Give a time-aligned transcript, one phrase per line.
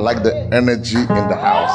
[0.00, 1.70] like the energy in the house.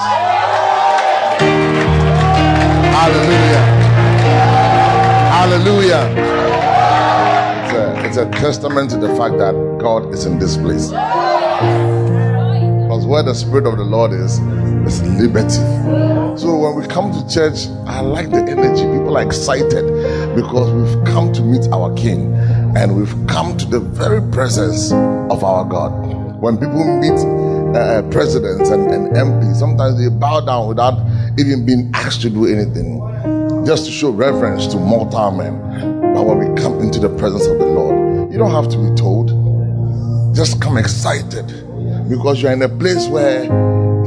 [2.95, 3.63] Hallelujah.
[5.31, 6.09] Hallelujah.
[7.63, 10.89] It's a, it's a testament to the fact that God is in this place.
[12.81, 14.39] Because where the Spirit of the Lord is,
[14.87, 15.61] is liberty.
[16.37, 18.83] So when we come to church, I like the energy.
[18.83, 19.85] People are excited
[20.35, 22.33] because we've come to meet our King
[22.75, 25.91] and we've come to the very presence of our God.
[26.41, 27.17] When people meet
[27.75, 30.97] uh, presidents and, and MPs, sometimes they bow down without
[31.37, 32.99] even being asked to do anything,
[33.65, 35.59] just to show reverence to mortal men.
[36.13, 38.95] But when we come into the presence of the Lord, you don't have to be
[38.95, 39.27] told.
[40.35, 41.47] Just come excited
[42.09, 43.45] because you're in a place where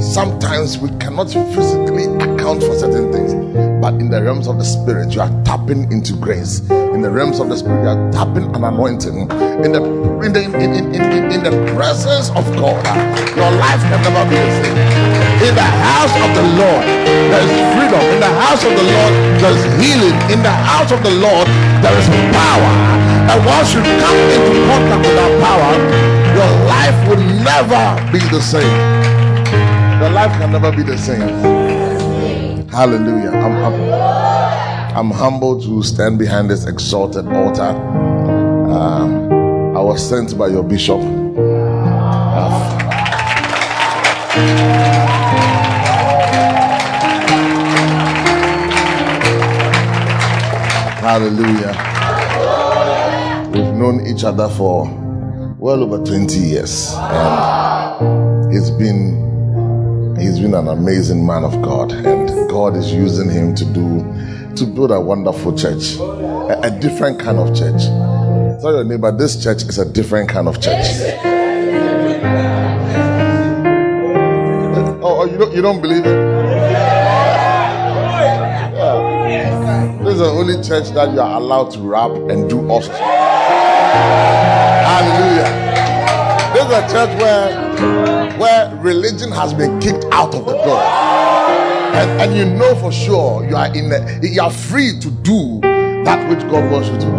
[0.01, 3.33] sometimes we cannot physically account for certain things,
[3.81, 6.61] but in the realms of the spirit, you are tapping into grace.
[6.71, 9.31] In the realms of the spirit, you are tapping an anointing.
[9.63, 9.83] In the
[10.27, 12.83] in the in, in, in, in, the presence of God,
[13.39, 14.79] your life can never be the same.
[15.47, 16.85] In the house of the Lord,
[17.31, 18.03] there is freedom.
[18.03, 20.17] In the house of the Lord, there is healing.
[20.35, 21.47] In the house of the Lord,
[21.79, 22.73] there is power.
[23.31, 25.73] And once you come into contact with that power,
[26.35, 28.75] your life will never be the same.
[30.03, 31.58] Your life can never be the same.
[32.71, 33.31] Hallelujah.
[33.31, 37.63] I'm, I'm, humbled to stand behind this exalted altar.
[37.63, 39.33] Um,
[39.75, 41.01] I was sent by your bishop.
[41.01, 42.79] Uh,
[51.01, 51.73] hallelujah.
[53.51, 54.87] We've known each other for
[55.59, 56.93] well over 20 years.
[56.99, 59.28] And he's been
[60.21, 64.05] he's been an amazing man of God, and God is using him to do
[64.57, 67.83] to build a wonderful church, a, a different kind of church.
[68.61, 70.87] Tell your neighbor, this church is a different kind of church.
[75.01, 76.39] Oh, oh, you don't you don't believe it?
[80.05, 82.89] This is the only church that you are allowed to rap and do us.
[84.89, 85.69] Hallelujah.
[86.55, 87.69] This is a church where
[88.39, 88.58] where
[88.89, 90.81] religion has been kicked out of the door.
[91.99, 95.61] And, and you know for sure you are in a, you are free to do
[96.05, 97.13] that which God wants you to do.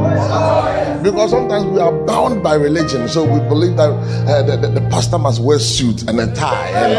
[1.04, 4.90] Because sometimes we are bound by religion, so we believe that uh, the, the, the
[4.90, 6.92] pastor must wear suit and a tie, and,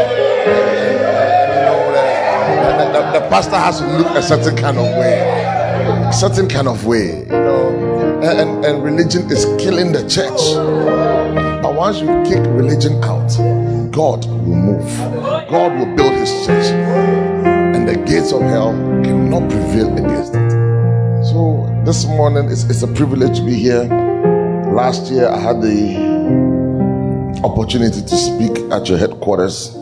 [2.79, 5.19] the, the, the pastor has to look a certain kind of way,
[6.07, 8.21] a certain kind of way, you know.
[8.23, 10.55] And, and religion is killing the church.
[11.61, 13.29] But once you kick religion out,
[13.91, 14.97] God will move.
[15.49, 16.65] God will build his church.
[16.71, 18.71] And the gates of hell
[19.03, 20.51] cannot prevail against it.
[21.25, 23.83] So this morning it's, it's a privilege to be here.
[24.73, 29.75] Last year I had the opportunity to speak at your headquarters.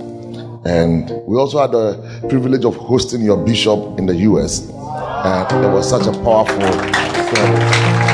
[0.66, 4.70] And we also had the privilege of hosting your bishop in the US.
[4.70, 6.59] And it was such a powerful
[7.35, 8.09] service.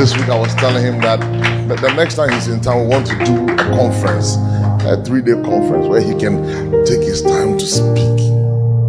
[0.00, 1.20] This week I was telling him that
[1.68, 4.36] the, next time he's in town, we want to do a conference,
[4.86, 6.40] a three day conference where he can
[6.86, 8.18] take his time to speak.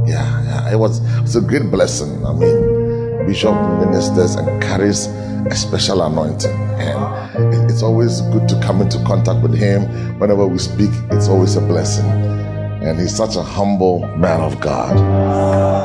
[0.08, 2.25] Yeah, yeah, it was, it was a great blessing.
[2.25, 6.58] I mean, Bishop ministers and carries a special anointing.
[6.80, 10.18] And it's always good to come into contact with him.
[10.18, 12.06] Whenever we speak, it's always a blessing.
[12.06, 14.96] And he's such a humble man of God.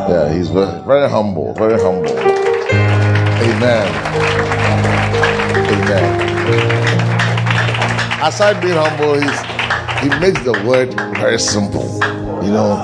[0.08, 2.16] Yeah, he's very, very humble, very humble.
[3.42, 4.55] Amen.
[5.68, 6.26] Amen.
[8.22, 9.14] aside being humble,
[10.00, 11.84] he makes the word very simple.
[12.44, 12.76] You know,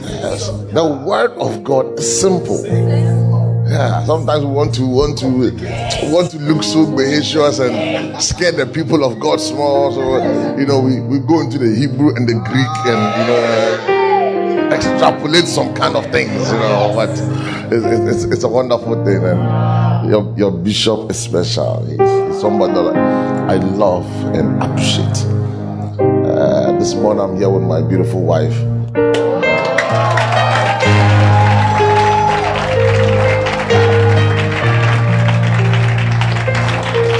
[0.00, 2.64] yes, the word of God is simple.
[3.68, 5.26] Yeah, sometimes we want to want to
[6.12, 9.92] want to look so malicious and scare the people of God small.
[9.92, 14.72] So you know, we, we go into the Hebrew and the Greek and you know
[14.74, 16.32] extrapolate some kind of things.
[16.52, 17.10] You know, but
[17.72, 21.84] it's, it's, it's a wonderful thing, and your your bishop is special.
[21.86, 22.96] He's, somebody that
[23.48, 25.26] I love and appreciate.
[26.26, 28.54] Uh, this morning I'm here with my beautiful wife.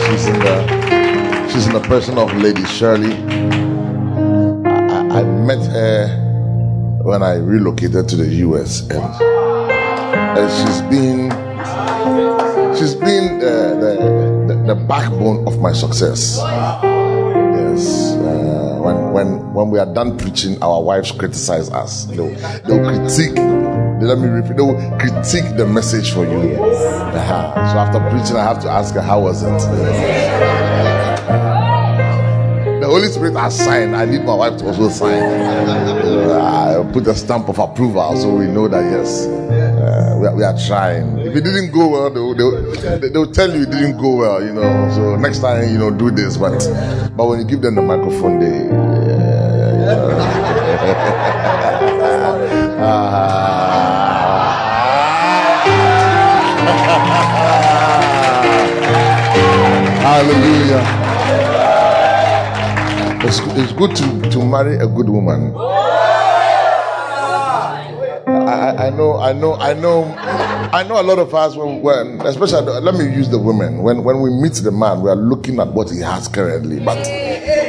[0.07, 3.13] She's in the she's in the person of Lady Shirley.
[4.67, 9.03] I, I, I met her when I relocated to the US, and,
[10.39, 11.52] and she's been
[14.83, 16.39] backbone of my success.
[16.43, 18.13] Yes.
[18.15, 22.05] Uh, when when when we are done preaching, our wives criticize us.
[22.07, 22.35] They'll,
[22.65, 23.37] they'll critique.
[24.03, 24.57] Let me repeat.
[24.57, 26.57] They will critique the message for you.
[26.61, 27.55] Uh-huh.
[27.73, 29.59] So after preaching, I have to ask her how was it.
[32.81, 33.95] The Holy Spirit has signed.
[33.95, 35.23] I need my wife to also sign.
[35.23, 39.27] Uh, I put a stamp of approval so we know that yes,
[40.23, 41.19] we, are, we are trying.
[41.19, 44.53] If it didn't go well, they'll, they'll, they'll tell you it didn't go well, you
[44.53, 44.91] know.
[44.95, 46.37] So next time, you know, do this.
[46.37, 46.59] But
[47.17, 48.63] but when you give them the microphone, they.
[60.03, 60.83] Hallelujah.
[63.25, 65.53] It's, it's good to, to marry a good woman.
[68.53, 72.21] I, I know, I know, I know, I know a lot of us when, when
[72.27, 73.83] especially let me use the women.
[73.83, 76.97] When when we meet the man, we are looking at what he has currently, but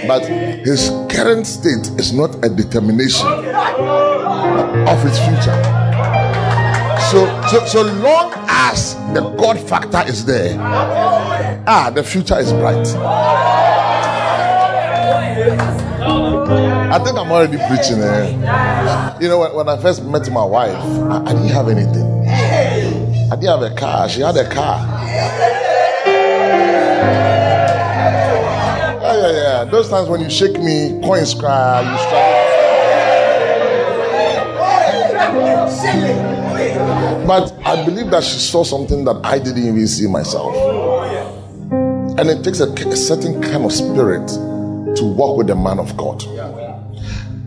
[0.08, 5.60] but his current state is not a determination of his future.
[7.12, 12.88] So so so long as the God factor is there, ah, the future is bright.
[16.94, 18.00] I think I'm already preaching.
[18.04, 19.18] Eh?
[19.19, 22.28] You know, when, when I first met my wife, I, I didn't have anything.
[22.28, 24.07] I didn't have a car.
[24.07, 24.80] She had a car.
[29.01, 29.63] Yeah, yeah, yeah.
[29.66, 32.44] Those times when you shake me, coins cry, you struggle.
[37.25, 40.56] But I believe that she saw something that I didn't even see myself.
[42.19, 45.98] And it takes a, a certain kind of spirit to walk with the man of
[45.98, 46.24] God.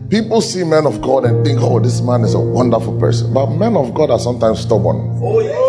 [0.09, 3.33] People see men of God and think, oh, this man is a wonderful person.
[3.33, 5.19] But men of God are sometimes stubborn.
[5.21, 5.67] Oh yes!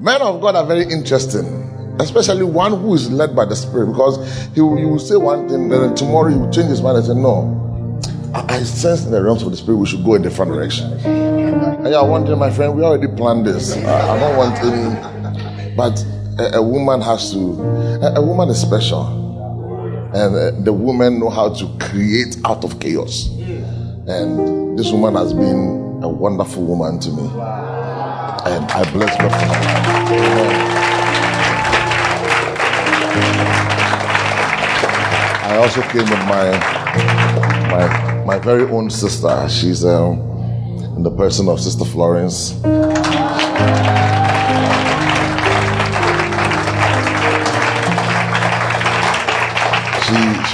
[0.00, 1.44] Men of God are very interesting,
[2.00, 5.46] especially one who is led by the Spirit, because he will, he will say one
[5.48, 8.00] thing, then tomorrow he will change his mind and say, no,
[8.34, 10.52] I, I sense in the realms of the Spirit we should go in a different
[10.52, 10.92] direction.
[11.04, 13.76] And you're wondering, my friend, we already planned this.
[13.76, 15.76] I, I don't want any.
[15.76, 16.02] But
[16.38, 17.38] a, a woman has to,
[18.02, 19.23] a, a woman is special
[20.14, 23.28] and uh, the women know how to create out of chaos.
[24.06, 29.46] And this woman has been a wonderful woman to me, and I bless God for
[29.46, 30.84] her.
[35.46, 36.50] I also came with my
[37.70, 39.48] my my very own sister.
[39.48, 40.20] She's um,
[40.96, 42.54] in the person of Sister Florence.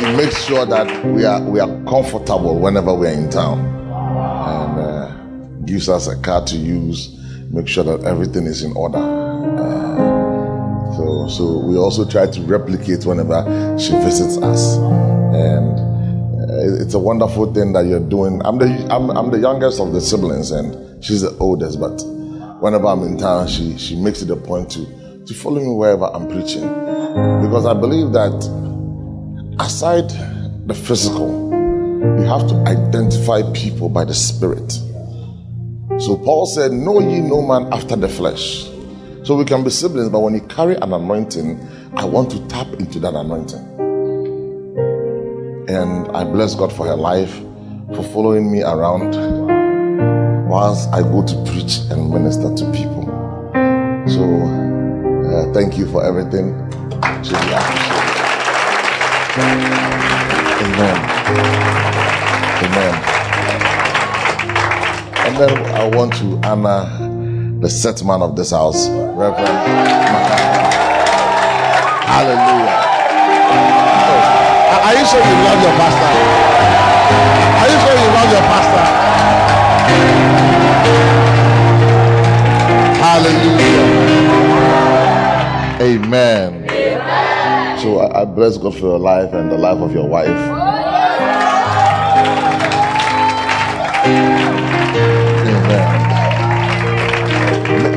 [0.00, 5.10] She sure that we are we are comfortable whenever we are in town, and uh,
[5.66, 7.16] gives us a car to use.
[7.50, 8.98] Make sure that everything is in order.
[8.98, 9.96] Uh,
[10.96, 13.44] so so we also try to replicate whenever
[13.78, 15.78] she visits us, and
[16.50, 18.40] uh, it's a wonderful thing that you're doing.
[18.44, 21.78] I'm the I'm, I'm the youngest of the siblings, and she's the oldest.
[21.78, 22.00] But
[22.60, 24.86] whenever I'm in town, she she makes it a point to
[25.26, 26.66] to follow me wherever I'm preaching,
[27.42, 28.69] because I believe that
[29.60, 30.08] aside
[30.66, 31.50] the physical,
[32.00, 34.72] you have to identify people by the spirit.
[36.00, 38.64] So Paul said, Know ye no man after the flesh.
[39.22, 41.60] So we can be siblings, but when you carry an anointing,
[41.94, 43.60] I want to tap into that anointing.
[45.68, 47.34] And I bless God for her life,
[47.94, 49.14] for following me around
[50.48, 53.04] whilst I go to preach and minister to people.
[54.08, 54.24] So
[55.28, 56.56] uh, thank you for everything.
[59.32, 60.98] Amen.
[62.62, 62.94] Amen.
[65.24, 69.46] And then I want to honor the set man of this house, Reverend
[72.10, 72.80] Hallelujah.
[74.82, 76.10] Are you sure you love your pastor?
[77.60, 78.84] Are you sure you love your pastor?
[83.00, 83.86] Hallelujah.
[85.80, 86.59] Amen.
[87.80, 90.28] So I, I bless God for your life and the life of your wife.
[90.28, 90.60] Amen.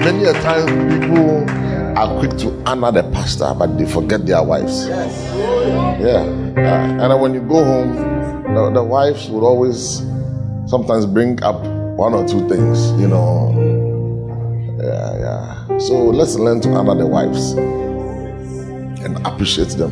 [0.05, 0.71] Many a times
[1.03, 1.43] people
[1.99, 4.87] are quick to honor the pastor, but they forget their wives.
[4.87, 6.23] Yeah.
[6.55, 7.93] Uh, and when you go home,
[8.55, 10.01] the, the wives would always
[10.65, 11.61] sometimes bring up
[11.97, 13.51] one or two things, you know.
[14.81, 15.77] Yeah, yeah.
[15.77, 17.53] So let's learn to honor the wives
[19.25, 19.91] appreciate them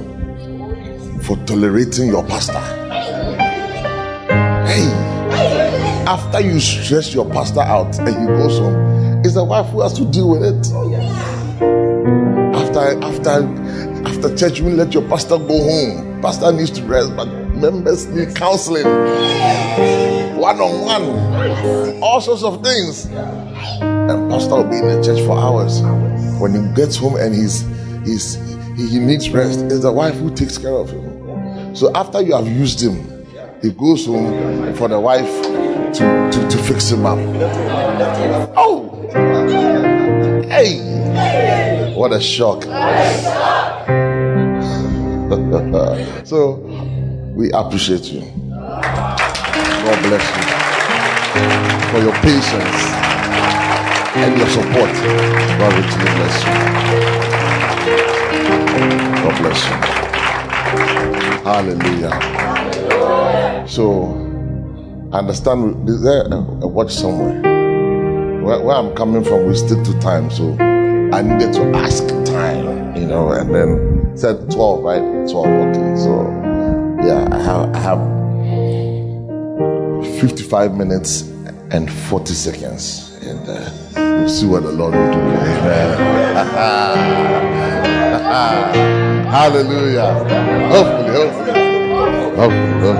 [1.22, 2.60] for tolerating your pastor.
[4.68, 4.88] Hey,
[6.08, 9.94] after you stress your pastor out and he goes home, it's the wife who has
[9.94, 10.72] to deal with it.
[12.56, 16.22] After after after church, you let your pastor go home.
[16.22, 18.86] Pastor needs to rest, but members need counseling,
[20.38, 23.06] one on one, all sorts of things.
[23.06, 25.82] And pastor will be in the church for hours.
[26.40, 27.62] When he gets home and he's
[28.06, 28.36] he's
[28.75, 31.75] he, he needs rest, it's the wife who takes care of him.
[31.75, 33.25] So after you have used him,
[33.62, 35.28] he goes home for the wife
[35.94, 37.20] to, to, to fix him up.
[38.58, 38.90] Oh,
[40.50, 42.63] hey, what a shock.
[46.25, 46.56] so
[47.36, 48.22] we appreciate you.
[48.51, 50.44] God bless you
[51.92, 52.82] for your patience
[54.16, 54.92] and your support.
[55.60, 57.21] God richly bless you.
[58.32, 59.76] God bless you.
[61.44, 62.12] Hallelujah.
[63.68, 64.14] So,
[65.12, 67.42] understand, is there a, watch somewhere?
[68.44, 70.30] Where, where, I'm coming from, we stick to time.
[70.30, 70.58] So,
[71.14, 75.30] I needed to ask time, you know, and then said 12, right?
[75.30, 75.96] 12, okay.
[75.98, 76.24] So,
[77.06, 78.00] yeah, I have, I have
[80.20, 81.22] 55 minutes
[81.72, 83.18] and 40 seconds.
[83.24, 85.20] And uh, we'll see what the Lord will do.
[85.20, 85.98] Amen.
[88.32, 90.14] Hallelujah.
[90.72, 91.72] Hopefully, hopefully.
[92.38, 92.94] Hopefully,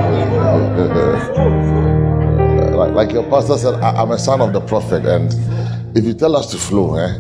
[1.38, 2.76] hopefully.
[2.76, 5.06] like, like your pastor said, I, am a son of the prophet.
[5.06, 5.34] And
[5.98, 7.14] if you tell us to flow, eh?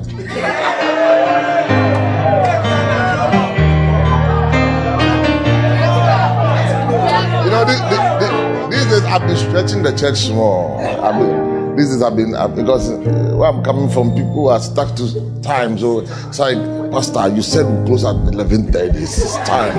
[7.44, 8.32] You know, this, this,
[8.70, 10.82] these days I've been stretching the church more.
[10.82, 15.42] I mean, this is I've been because where I'm coming from, people are stuck to
[15.42, 15.78] time.
[15.78, 16.58] So it's like,
[16.92, 19.00] Pastor, you said we close at eleven thirty.
[19.00, 19.78] It's time.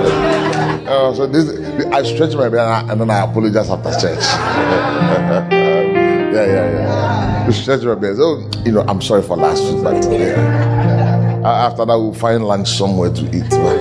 [0.86, 1.48] Uh, so this,
[1.92, 4.24] I stretch my bed and then I apologize after church.
[5.52, 7.46] yeah, yeah, yeah.
[7.46, 8.16] To stretch my bed.
[8.16, 11.42] So you know, I'm sorry for last week, but yeah.
[11.44, 13.50] after that we'll find lunch somewhere to eat.
[13.50, 13.80] But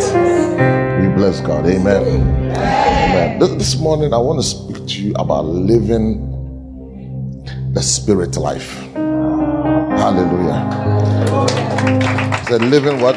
[1.01, 1.65] we bless God.
[1.65, 2.03] Amen.
[2.51, 3.39] Amen.
[3.39, 6.30] This, this morning I want to speak to you about living
[7.73, 8.75] the spirit life.
[10.01, 10.67] Hallelujah.
[12.49, 13.15] The living what?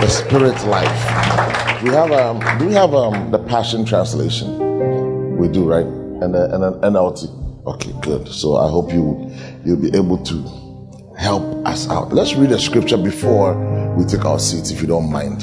[0.00, 1.82] The spirit life.
[1.82, 5.36] We have um do we have um the passion translation?
[5.36, 5.84] We do, right?
[5.84, 7.66] And the, and an NLT.
[7.66, 8.28] Okay, good.
[8.28, 9.30] So I hope you
[9.64, 12.12] you'll be able to help us out.
[12.14, 13.54] Let's read a scripture before
[13.94, 15.42] we take our seats, if you don't mind.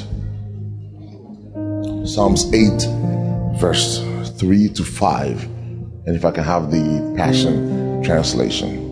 [2.07, 4.03] Psalms 8, verse
[4.39, 5.43] 3 to 5.
[6.05, 8.89] And if I can have the passion translation.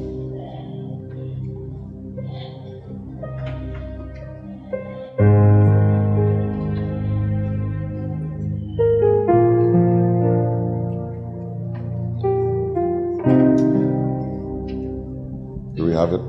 [15.75, 16.21] Do we have it?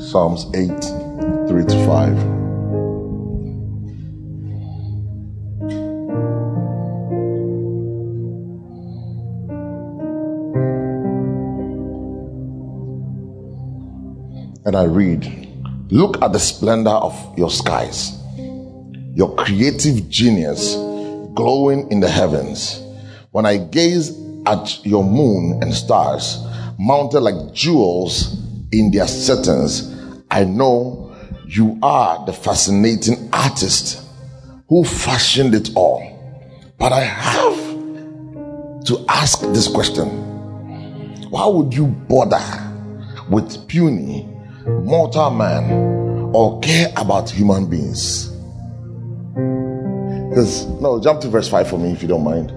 [0.00, 0.68] Psalms 8,
[1.48, 2.33] 3 to 5.
[14.64, 15.48] And I read,
[15.90, 18.18] Look at the splendor of your skies,
[19.14, 20.74] your creative genius
[21.34, 22.80] glowing in the heavens.
[23.30, 26.42] When I gaze at your moon and stars,
[26.78, 28.36] mounted like jewels
[28.72, 29.92] in their settings,
[30.30, 31.14] I know
[31.46, 34.02] you are the fascinating artist
[34.68, 36.10] who fashioned it all.
[36.78, 40.08] But I have to ask this question
[41.30, 42.42] Why would you bother
[43.28, 44.33] with puny
[44.66, 45.70] mortal man
[46.34, 48.30] or care about human beings.
[50.28, 52.52] Because, no, jump to verse 5 for me if you don't mind.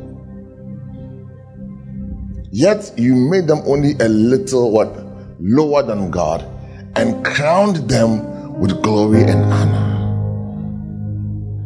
[2.51, 5.05] Yet you made them only a little what?
[5.39, 6.43] Lower than God
[6.95, 9.87] and crowned them with glory and honor.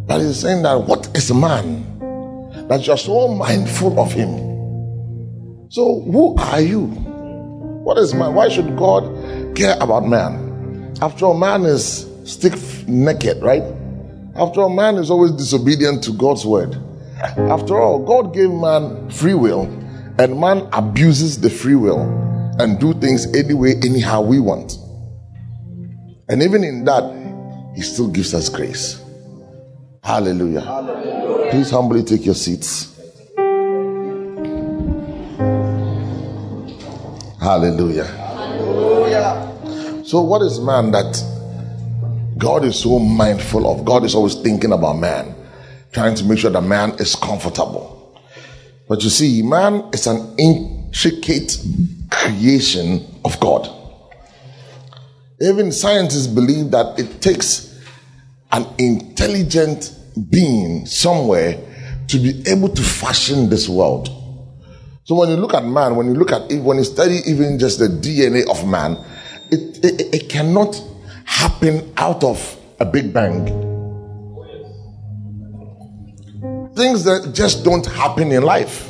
[0.05, 1.87] But he's saying that what is man
[2.67, 4.29] that you're so mindful of him?
[5.69, 6.87] So who are you?
[6.87, 8.33] What is man?
[8.33, 9.03] Why should God
[9.55, 10.95] care about man?
[11.01, 12.53] After all, man is stick
[12.87, 13.63] naked, right?
[14.35, 16.77] After all, man is always disobedient to God's word.
[17.21, 19.63] After all, God gave man free will,
[20.17, 22.01] and man abuses the free will
[22.59, 24.77] and do things anyway, anyhow we want.
[26.29, 27.03] And even in that,
[27.75, 29.01] he still gives us grace.
[30.03, 30.61] Hallelujah.
[30.61, 31.51] Hallelujah.
[31.51, 32.87] Please humbly take your seats.
[37.39, 38.05] Hallelujah.
[40.05, 41.23] So, what is man that
[42.37, 43.85] God is so mindful of?
[43.85, 45.35] God is always thinking about man,
[45.91, 48.19] trying to make sure that man is comfortable.
[48.89, 51.57] But you see, man is an intricate
[52.09, 53.69] creation of God.
[55.39, 57.79] Even scientists believe that it takes
[58.51, 59.95] an intelligent
[60.29, 61.57] being somewhere
[62.07, 64.09] to be able to fashion this world.
[65.03, 67.79] So when you look at man, when you look at when you study even just
[67.79, 68.97] the DNA of man,
[69.51, 70.81] it, it, it cannot
[71.25, 73.45] happen out of a big bang.
[76.75, 78.89] Things that just don't happen in life.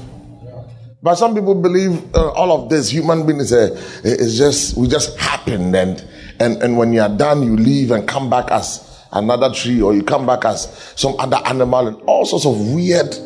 [1.03, 4.87] But some people believe uh, all of this human being is, a, is just we
[4.87, 6.05] just happen and
[6.39, 9.95] and and when you are done you leave and come back as another tree or
[9.95, 13.17] you come back as some other animal and all sorts of weird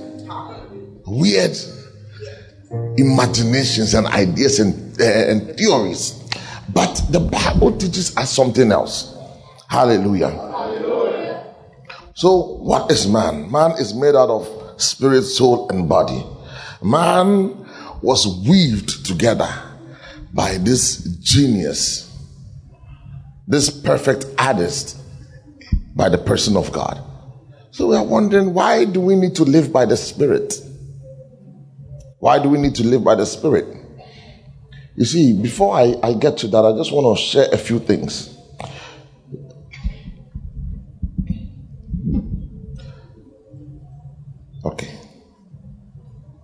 [1.05, 1.57] weird
[2.97, 6.24] imaginations and ideas and, uh, and theories.
[6.73, 9.15] But the Bible teaches us something else.
[9.69, 10.29] Hallelujah.
[10.29, 11.53] Hallelujah.
[12.13, 13.51] So, what is man?
[13.51, 16.25] Man is made out of spirit, soul, and body.
[16.81, 17.65] Man
[18.01, 19.49] was weaved together
[20.33, 22.11] by this genius,
[23.47, 24.97] this perfect artist,
[25.95, 27.01] by the person of God.
[27.71, 30.53] So we are wondering why do we need to live by the Spirit?
[32.19, 33.65] Why do we need to live by the Spirit?
[34.95, 37.79] You see, before I, I get to that, I just want to share a few
[37.79, 38.35] things.
[44.63, 44.97] Okay.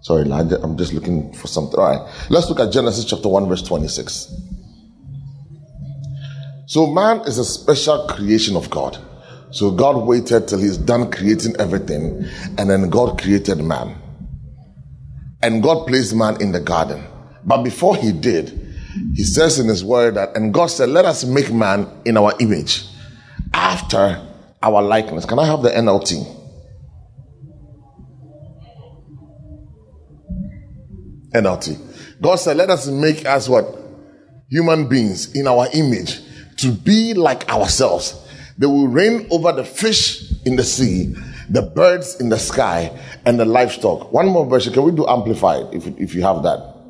[0.02, 1.80] Sorry, I'm just looking for something.
[1.80, 2.30] All right.
[2.30, 4.34] Let's look at Genesis chapter 1, verse 26.
[6.68, 8.98] So, man is a special creation of God.
[9.52, 12.26] So, God waited till he's done creating everything,
[12.58, 13.96] and then God created man.
[15.42, 17.04] And God placed man in the garden.
[17.44, 18.50] But before he did,
[19.16, 22.34] he says in his word that, and God said, Let us make man in our
[22.40, 22.86] image,
[23.54, 24.26] after
[24.62, 25.26] our likeness.
[25.26, 26.40] Can I have the NLT?
[31.34, 32.22] NLT.
[32.22, 33.66] God said, Let us make us what?
[34.50, 36.20] Human beings in our image
[36.58, 38.18] to be like ourselves.
[38.58, 41.16] They will reign over the fish in the sea
[41.52, 44.12] the birds in the sky, and the livestock.
[44.14, 44.72] One more version.
[44.74, 46.81] Can we do amplified if, if you have that?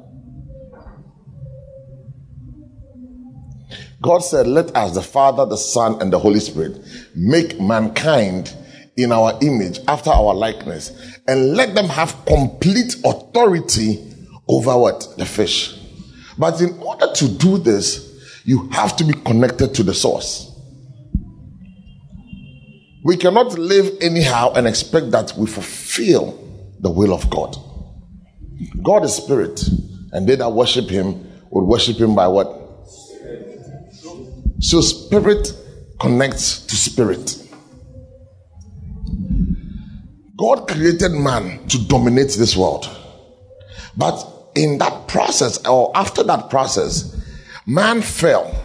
[4.02, 6.84] God said, Let us, the Father, the Son, and the Holy Spirit,
[7.16, 8.56] make mankind
[8.98, 10.92] in our image, after our likeness,
[11.28, 14.04] and let them have complete authority
[14.48, 15.08] over what?
[15.18, 15.78] The fish.
[16.38, 20.48] But in order to do this, you have to be connected to the source.
[23.04, 26.38] We cannot live anyhow and expect that we fulfill
[26.80, 27.56] the will of God.
[28.84, 29.64] God is spirit,
[30.12, 32.61] and they that worship him would worship him by what?
[34.62, 35.54] So spirit
[36.00, 37.38] connects to spirit.
[40.38, 42.90] God created man to dominate this world.
[43.98, 47.16] But in that process, or after that process,
[47.68, 48.56] man fell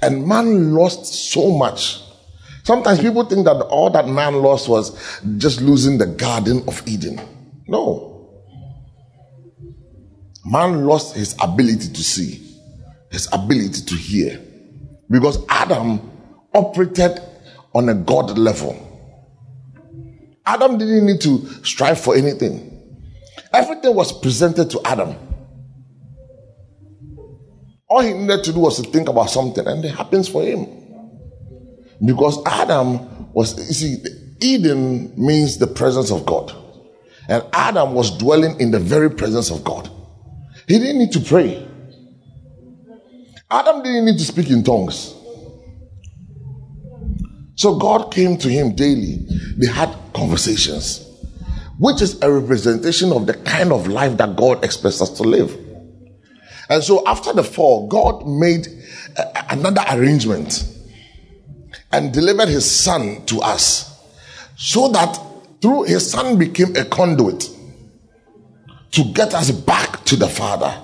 [0.00, 2.02] and man lost so much
[2.68, 4.92] Sometimes people think that all that man lost was
[5.38, 7.18] just losing the Garden of Eden.
[7.66, 8.44] No.
[10.44, 12.58] Man lost his ability to see,
[13.10, 14.38] his ability to hear.
[15.10, 16.00] Because Adam
[16.54, 17.20] operated
[17.74, 18.84] on a God level.
[20.44, 23.04] Adam didn't need to strive for anything,
[23.52, 25.14] everything was presented to Adam.
[27.90, 30.66] All he needed to do was to think about something, and it happens for him.
[32.04, 33.96] Because Adam was, you see,
[34.40, 36.52] Eden means the presence of God.
[37.28, 39.90] And Adam was dwelling in the very presence of God.
[40.66, 41.67] He didn't need to pray.
[43.50, 45.14] Adam didn't need to speak in tongues.
[47.54, 49.26] So God came to him daily.
[49.56, 51.04] They had conversations,
[51.78, 55.56] which is a representation of the kind of life that God expects us to live.
[56.68, 58.68] And so after the fall, God made
[59.16, 60.64] a, another arrangement
[61.90, 63.98] and delivered his son to us
[64.56, 65.18] so that
[65.62, 67.48] through his son became a conduit
[68.90, 70.80] to get us back to the Father,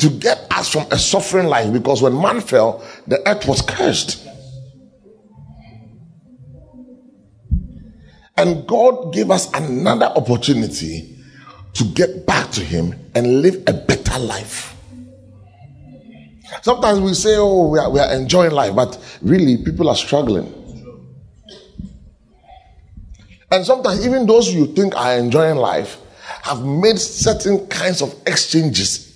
[0.00, 1.72] to get us from a suffering life.
[1.72, 4.26] Because when man fell, the earth was cursed.
[8.36, 11.18] And God gave us another opportunity
[11.74, 14.74] to get back to Him and live a better life.
[16.62, 20.56] Sometimes we say, oh, we are, we are enjoying life, but really people are struggling.
[23.52, 25.98] And sometimes even those you think are enjoying life
[26.42, 29.09] have made certain kinds of exchanges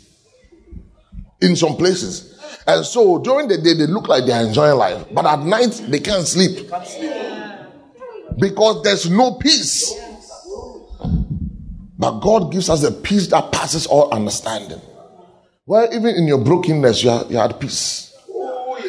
[1.40, 2.34] in some places.
[2.66, 5.82] And so during the day they look like they are enjoying life, but at night
[5.88, 6.70] they can't sleep.
[8.38, 9.94] Because there's no peace.
[11.98, 14.80] But God gives us a peace that passes all understanding.
[15.66, 18.14] Well, even in your brokenness, you are, you are at peace.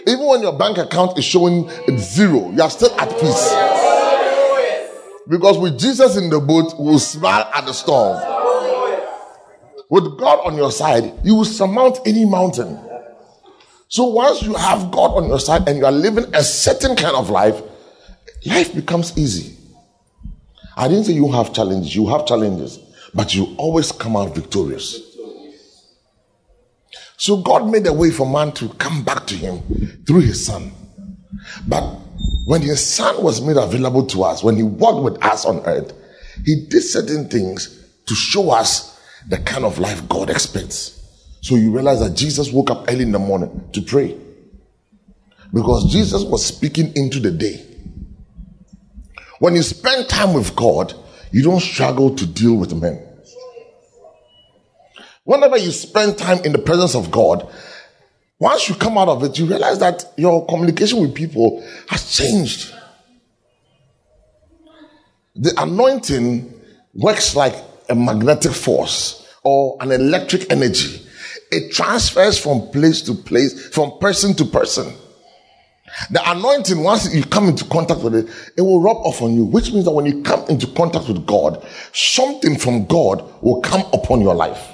[0.07, 3.53] Even when your bank account is showing zero, you are still at peace.
[5.27, 8.34] Because with Jesus in the boat, we will smile at the storm.
[9.89, 12.79] With God on your side, you will surmount any mountain.
[13.87, 17.15] So once you have God on your side and you are living a certain kind
[17.15, 17.61] of life,
[18.45, 19.57] life becomes easy.
[20.75, 22.79] I didn't say you have challenges, you have challenges,
[23.13, 24.99] but you always come out victorious.
[27.17, 29.61] So God made a way for man to come back to him
[30.05, 30.71] through his son.
[31.67, 31.83] But
[32.45, 35.93] when his son was made available to us, when he walked with us on earth,
[36.43, 38.94] he did certain things to show us
[39.27, 41.01] the kind of life God expects.
[41.41, 44.17] So you realize that Jesus woke up early in the morning to pray.
[45.53, 47.65] Because Jesus was speaking into the day.
[49.39, 50.93] When you spend time with God,
[51.31, 53.01] you don't struggle to deal with men.
[55.23, 57.51] Whenever you spend time in the presence of God,
[58.39, 62.73] once you come out of it, you realize that your communication with people has changed.
[65.35, 66.53] The anointing
[66.93, 67.55] works like
[67.89, 71.01] a magnetic force or an electric energy.
[71.51, 74.93] It transfers from place to place, from person to person.
[76.11, 79.45] The anointing, once you come into contact with it, it will rub off on you,
[79.45, 83.83] which means that when you come into contact with God, something from God will come
[83.93, 84.73] upon your life.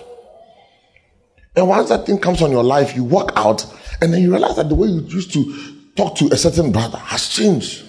[1.56, 3.66] And once that thing comes on your life, you walk out
[4.02, 6.98] and then you realize that the way you used to talk to a certain brother
[6.98, 7.84] has changed.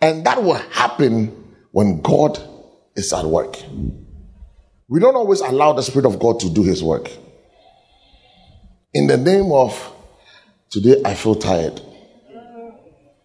[0.00, 1.28] And that will happen
[1.72, 2.38] when God
[2.94, 3.56] is at work.
[4.88, 7.10] We don't always allow the Spirit of God to do His work.
[8.94, 9.92] In the name of
[10.70, 11.80] today, I feel tired.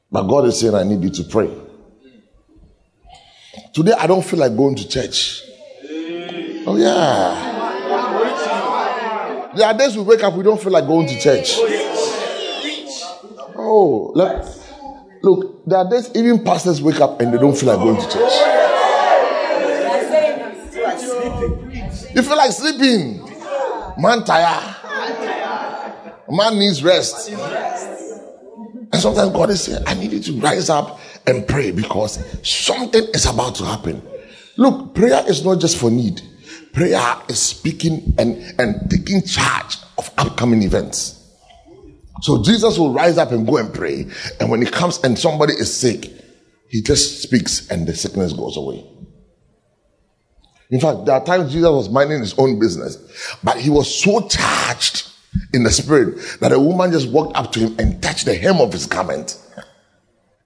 [0.09, 1.51] But God is saying, I need you to pray.
[3.73, 5.43] Today, I don't feel like going to church.
[6.65, 7.55] Oh, yeah.
[9.55, 11.55] There are days we wake up, we don't feel like going to church.
[13.59, 14.45] Oh, look,
[15.23, 18.09] look, there are days even pastors wake up and they don't feel like going to
[18.09, 18.66] church.
[21.27, 23.19] You feel like sleeping.
[23.97, 24.75] Man tired.
[26.29, 27.29] Man needs rest.
[27.29, 33.03] And sometimes God is saying, I need you to rise up and pray because something
[33.13, 34.01] is about to happen.
[34.55, 36.21] Look, prayer is not just for need.
[36.73, 41.13] Prayer is speaking and, and taking charge of upcoming events.
[42.21, 44.07] So Jesus will rise up and go and pray.
[44.39, 46.09] And when he comes and somebody is sick,
[46.69, 48.85] he just speaks and the sickness goes away.
[50.69, 52.97] In fact, there are times Jesus was minding his own business,
[53.43, 55.09] but he was so charged
[55.53, 58.59] in the spirit that a woman just walked up to him and touched the hem
[58.59, 59.39] of his garment.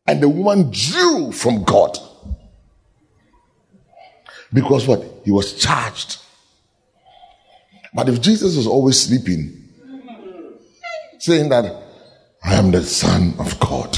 [0.07, 1.97] And the woman drew from God.
[4.53, 5.03] Because what?
[5.23, 6.17] He was charged.
[7.93, 9.69] But if Jesus was always sleeping,
[11.19, 11.65] saying that
[12.43, 13.97] I am the Son of God,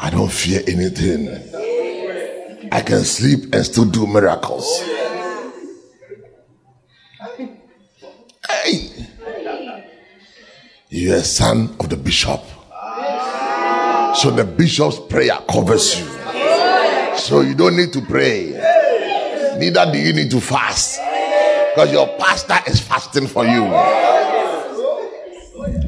[0.00, 1.63] I don't fear anything.
[2.74, 4.66] I can sleep and still do miracles.
[8.48, 8.90] Hey,
[10.88, 12.40] you're a son of the bishop.
[14.16, 16.06] So the bishop's prayer covers you.
[17.16, 18.50] So you don't need to pray.
[19.56, 20.98] Neither do you need to fast.
[21.70, 23.64] Because your pastor is fasting for you.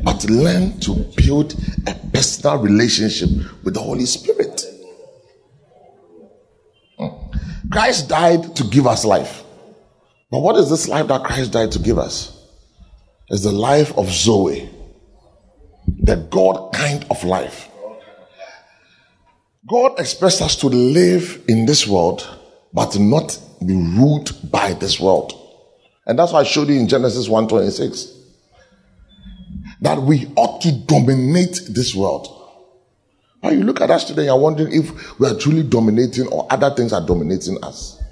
[0.04, 1.56] But learn to build
[1.88, 3.28] a personal relationship
[3.64, 4.64] with the Holy Spirit.
[6.98, 7.08] Hmm.
[7.76, 9.44] Christ died to give us life.
[10.30, 12.32] But what is this life that Christ died to give us?
[13.28, 14.70] It's the life of Zoe,
[15.86, 17.68] the God kind of life.
[19.68, 22.26] God expects us to live in this world,
[22.72, 25.34] but not be ruled by this world.
[26.06, 28.10] And that's why I showed you in Genesis 1:26
[29.82, 32.35] that we ought to dominate this world.
[33.42, 36.70] But you look at us today, you're wondering if we are truly dominating or other
[36.70, 38.02] things are dominating us.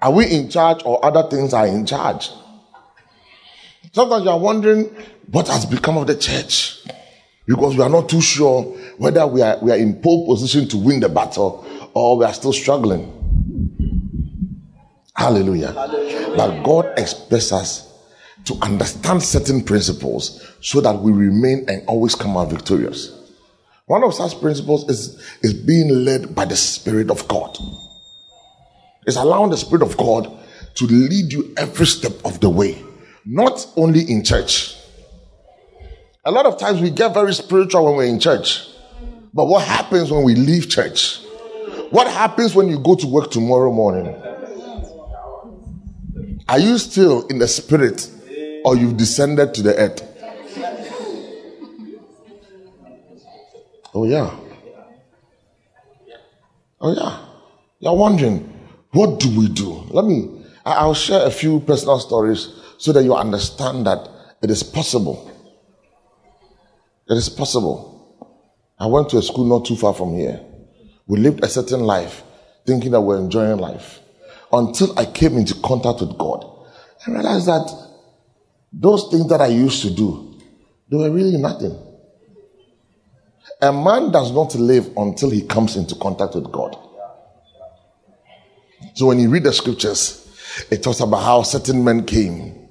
[0.00, 2.30] Are we in charge or other things are in charge?
[3.92, 4.84] Sometimes you are wondering
[5.30, 6.86] what has become of the church
[7.46, 8.62] because we are not too sure
[8.98, 12.32] whether we are, we are in pole position to win the battle or we are
[12.32, 13.16] still struggling.
[15.14, 15.72] Hallelujah.
[15.72, 16.34] Hallelujah.
[16.36, 17.92] But God expects us
[18.44, 23.19] to understand certain principles so that we remain and always come out victorious.
[23.90, 27.58] One of such principles is, is being led by the Spirit of God.
[29.04, 30.30] It's allowing the Spirit of God
[30.76, 32.84] to lead you every step of the way,
[33.26, 34.76] not only in church.
[36.24, 38.64] A lot of times we get very spiritual when we're in church.
[39.34, 41.24] But what happens when we leave church?
[41.90, 44.14] What happens when you go to work tomorrow morning?
[46.48, 48.08] Are you still in the spirit
[48.64, 50.09] or you've descended to the earth?
[53.94, 54.36] Oh, yeah.
[56.80, 57.26] Oh, yeah.
[57.80, 58.40] You're wondering,
[58.92, 59.70] what do we do?
[59.90, 62.48] Let me, I'll share a few personal stories
[62.78, 64.08] so that you understand that
[64.42, 65.26] it is possible.
[67.08, 68.36] It is possible.
[68.78, 70.40] I went to a school not too far from here.
[71.06, 72.22] We lived a certain life
[72.66, 74.00] thinking that we're enjoying life
[74.52, 76.44] until I came into contact with God.
[77.06, 77.88] I realized that
[78.72, 80.38] those things that I used to do,
[80.90, 81.89] they were really nothing.
[83.62, 86.76] A man does not live until he comes into contact with God.
[88.94, 90.16] So when you read the scriptures,
[90.70, 92.68] it talks about how certain men came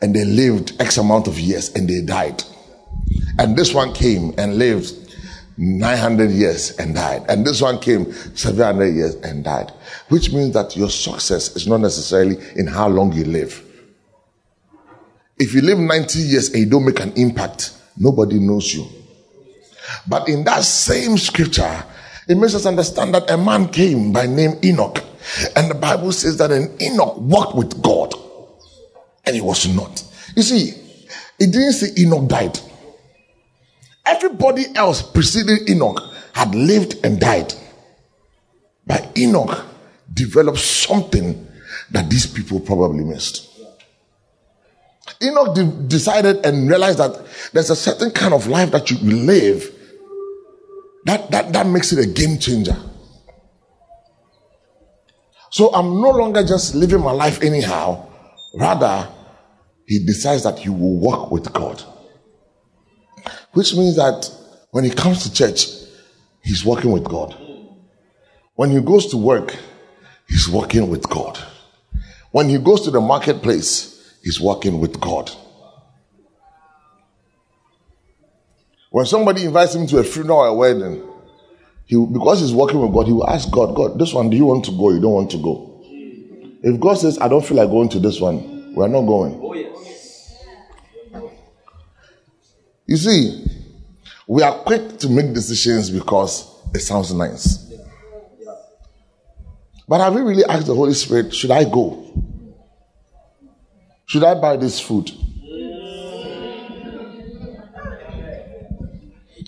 [0.00, 2.42] and they lived X amount of years and they died.
[3.38, 4.94] And this one came and lived
[5.58, 7.24] 900 years and died.
[7.28, 9.70] And this one came 700 years and died.
[10.08, 13.64] Which means that your success is not necessarily in how long you live.
[15.38, 18.86] If you live 90 years and you don't make an impact, nobody knows you.
[20.06, 21.84] But in that same scripture,
[22.28, 25.02] it makes us understand that a man came by name Enoch.
[25.56, 28.14] And the Bible says that an Enoch walked with God.
[29.24, 30.04] And he was not.
[30.36, 30.70] You see,
[31.38, 32.58] it didn't say Enoch died.
[34.04, 37.54] Everybody else preceding Enoch had lived and died.
[38.86, 39.64] But Enoch
[40.12, 41.48] developed something
[41.90, 43.51] that these people probably missed.
[45.22, 47.18] Enoch de- decided and realized that
[47.52, 49.72] there's a certain kind of life that you live
[51.04, 52.76] that, that, that makes it a game changer.
[55.50, 58.08] So I'm no longer just living my life anyhow.
[58.54, 59.08] Rather,
[59.86, 61.82] he decides that he will walk with God.
[63.52, 64.30] Which means that
[64.70, 65.66] when he comes to church,
[66.42, 67.36] he's working with God.
[68.54, 69.54] When he goes to work,
[70.28, 71.38] he's working with God.
[72.30, 73.91] When he goes to the marketplace,
[74.22, 75.30] he's working with God.
[78.90, 81.02] When somebody invites him to a funeral or a wedding,
[81.86, 84.46] he, because he's working with God, he will ask God, God, this one, do you
[84.46, 84.90] want to go?
[84.90, 85.82] You don't want to go.
[86.62, 89.40] If God says, I don't feel like going to this one, we're not going.
[89.42, 90.44] Oh, yes.
[92.86, 93.46] You see,
[94.26, 97.70] we are quick to make decisions because it sounds nice.
[99.88, 102.31] But have you really asked the Holy Spirit, should I go?
[104.12, 105.10] Should I buy this food?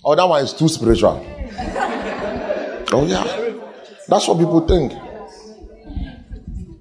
[0.03, 1.23] Oh, that one is too spiritual.
[2.91, 3.25] Oh, yeah.
[4.07, 4.91] That's what people think.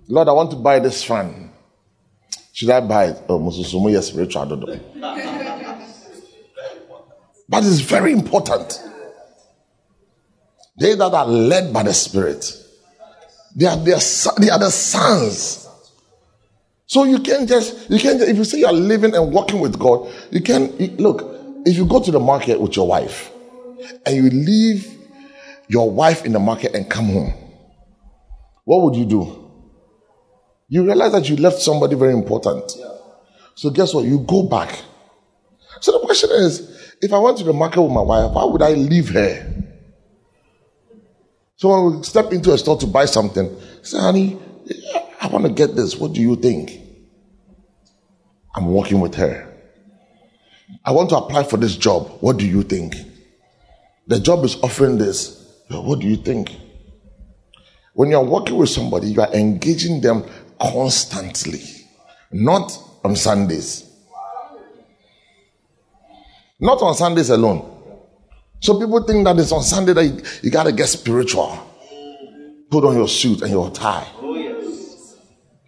[0.09, 1.51] Lord, I want to buy this fan.
[2.55, 3.23] Should I buy it?
[3.29, 4.47] Oh, Mususumu, yes, spiritual.
[7.47, 8.83] But it's very important.
[10.79, 12.51] They that are led by the Spirit,
[13.55, 14.01] they are, they are,
[14.39, 15.64] they are the sons.
[16.95, 19.77] So you can't just, you can't if you say you are living and working with
[19.81, 21.29] God, you can, you, look,
[21.67, 23.33] if you go to the market with your wife
[24.07, 24.97] and you leave
[25.67, 27.35] your wife in the market and come home,
[28.63, 29.51] what would you do?
[30.69, 32.71] You realize that you left somebody very important.
[33.57, 34.05] So guess what?
[34.05, 34.81] You go back.
[35.81, 38.63] So the question is, if I went to the market with my wife, why would
[38.63, 39.65] I leave her?
[41.57, 43.51] So when we step into a store to buy something,
[43.83, 44.39] say, honey,
[45.21, 45.97] I want to get this.
[45.97, 46.83] What do you think?
[48.55, 49.53] I'm working with her.
[50.85, 52.09] I want to apply for this job.
[52.21, 52.95] What do you think?
[54.07, 55.41] The job is offering this.
[55.71, 56.55] What do you think?
[57.95, 60.25] When you're working with somebody, you are engaging them
[60.61, 61.63] constantly,
[62.33, 63.91] not on Sundays.
[66.61, 67.71] Not on Sundays alone.
[68.61, 71.59] So people think that it's on Sunday that you, you got to get spiritual.
[72.71, 74.07] Put on your suit and your tie.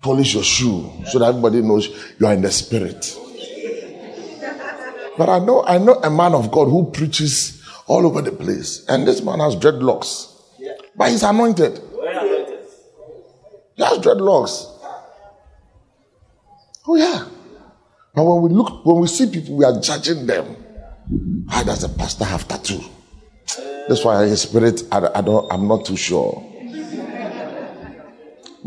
[0.06, 1.88] Polish your shoe so that everybody knows
[2.20, 3.18] you are in the spirit.
[5.18, 8.86] But I know, I know a man of God who preaches all over the place.
[8.88, 10.32] And this man has dreadlocks.
[10.94, 11.80] But he's anointed.
[13.74, 14.72] He has dreadlocks.
[16.86, 17.26] Oh, yeah.
[18.14, 20.44] But when we look, when we see people, we are judging them.
[21.46, 22.80] Why does the pastor have tattoo?
[23.88, 26.52] That's why his spirit, I, I don't, I'm not too sure.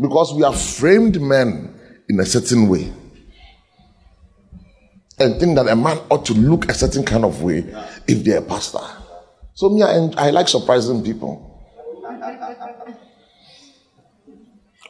[0.00, 2.92] Because we are framed men in a certain way.
[5.18, 7.58] And think that a man ought to look a certain kind of way
[8.08, 8.80] if they're a pastor.
[9.54, 11.46] So me, I, I like surprising people.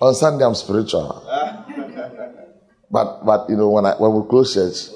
[0.00, 1.26] On Sunday, I'm spiritual.
[2.90, 4.94] But, but you know, when, I, when we close church,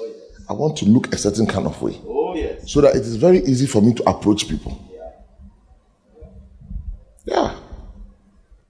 [0.49, 1.99] I want to look a certain kind of way.
[2.07, 4.81] Oh, so that it is very easy for me to approach people.
[7.25, 7.55] Yeah.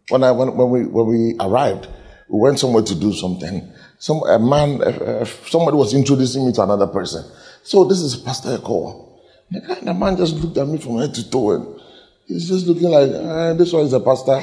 [0.09, 1.87] When, I, when, when, we, when we arrived,
[2.27, 3.71] we went somewhere to do something.
[3.97, 7.23] Some, a man, uh, somebody was introducing me to another person.
[7.63, 9.13] So this is Pastor Ekow.
[9.51, 11.81] The, guy, the man just looked at me from head to toe and
[12.27, 14.33] he's just looking like, uh, this one is a pastor.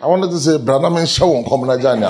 [0.00, 2.00] I wanted to say, brother, man, show on Komunajani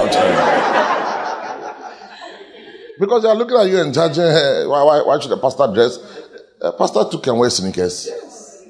[2.98, 5.72] Because they are looking at you and judging, hey, why, why, why should the pastor
[5.72, 5.98] dress?
[6.60, 8.10] A pastor too can wear sneakers.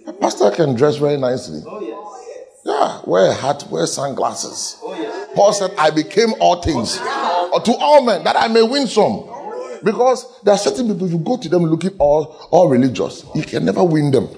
[0.08, 1.60] A pastor can dress very nicely.
[2.64, 4.78] Yeah, wear a hat, wear sunglasses.
[5.34, 9.28] Paul said, I became all things to all men that I may win some.
[9.84, 13.42] Because there are certain people, if you go to them looking all, all religious, you
[13.42, 14.28] can never win them.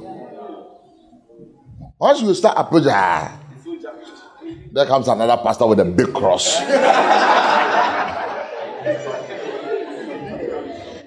[2.01, 3.41] Once you start approaching, ah,
[4.73, 6.57] there comes another pastor with a big cross.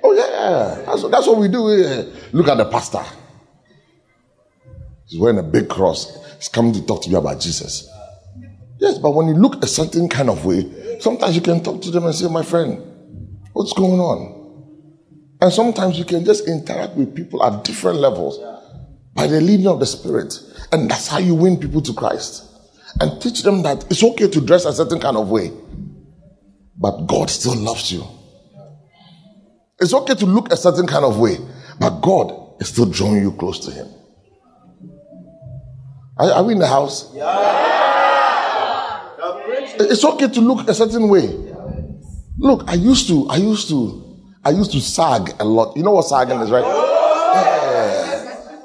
[0.04, 0.84] oh, yeah.
[0.86, 2.06] That's, that's what we do here.
[2.32, 3.04] Look at the pastor.
[5.08, 6.18] He's wearing a big cross.
[6.38, 7.90] He's coming to talk to you about Jesus.
[8.80, 11.92] Yes, but when you look a certain kind of way, sometimes you can talk to
[11.92, 14.42] them and say, My friend, what's going on?
[15.42, 18.40] And sometimes you can just interact with people at different levels
[19.14, 20.38] by the leading of the Spirit.
[20.72, 22.44] And that's how you win people to Christ.
[23.00, 25.52] And teach them that it's okay to dress a certain kind of way,
[26.78, 28.04] but God still loves you.
[29.80, 31.38] It's okay to look a certain kind of way,
[31.80, 33.88] but God is still drawing you close to Him.
[36.18, 37.12] Are, are we in the house?
[37.14, 37.74] Yeah.
[39.80, 41.28] It's okay to look a certain way.
[42.38, 45.76] Look, I used to, I used to, I used to sag a lot.
[45.76, 46.64] You know what sagging is, right?
[46.64, 47.96] Yeah.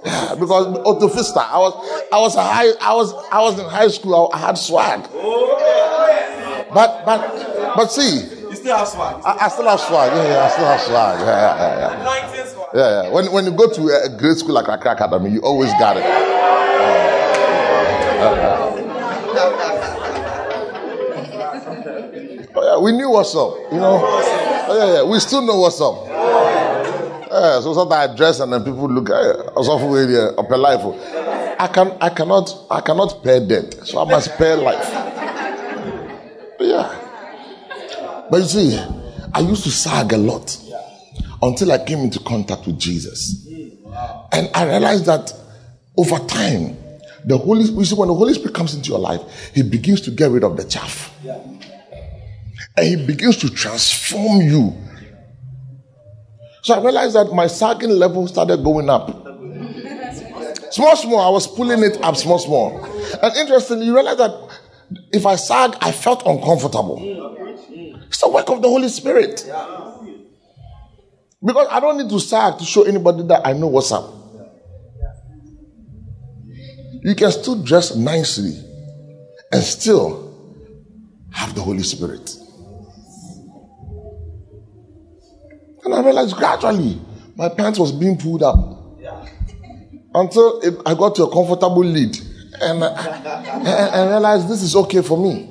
[0.04, 0.34] yeah.
[0.34, 4.30] Because Otto I was, I was a high, I was, I was in high school.
[4.34, 5.02] I, had swag.
[6.74, 8.26] But, but, but see.
[8.50, 9.22] You still have swag.
[9.24, 10.12] I, I, still have swag.
[10.12, 11.20] Yeah, yeah, I still have swag.
[11.20, 12.14] Yeah, yeah, yeah.
[12.74, 13.10] Yeah, yeah.
[13.10, 16.04] When, when you go to a grade school like Accra Academy, you always got it.
[22.54, 24.00] Oh, yeah, we knew what's up, you know.
[24.02, 26.06] Oh, yeah, yeah, we still know what's up.
[27.30, 30.80] Yeah, so sometimes I dress and then people look, hey, also area up a life.
[30.82, 31.56] Oh.
[31.60, 34.88] I can I cannot I cannot pay debt, so I must pay life.
[36.60, 38.26] Yeah.
[38.30, 38.78] But you see,
[39.34, 40.56] I used to sag a lot
[41.42, 43.46] until I came into contact with Jesus.
[44.32, 45.32] And I realized that
[45.96, 46.76] over time,
[47.24, 50.10] the Holy you see, when the Holy Spirit comes into your life, He begins to
[50.10, 51.12] get rid of the chaff.
[52.78, 54.72] And He begins to transform you.
[56.62, 59.08] So I realized that my sagging level started going up.
[60.70, 62.84] Small, small, I was pulling it up small, small.
[63.20, 64.60] And interestingly, you realize that
[65.12, 66.98] if I sag, I felt uncomfortable.
[68.06, 69.44] It's the work of the Holy Spirit.
[71.44, 74.14] Because I don't need to sag to show anybody that I know what's up.
[77.02, 78.56] You can still dress nicely
[79.50, 80.28] and still
[81.32, 82.36] have the Holy Spirit.
[85.88, 87.00] And I realized gradually
[87.34, 88.58] my pants was being pulled up
[90.14, 92.14] until it, I got to a comfortable lead
[92.60, 95.48] and I, I realized this is okay for me.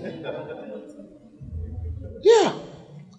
[2.22, 2.54] Yeah.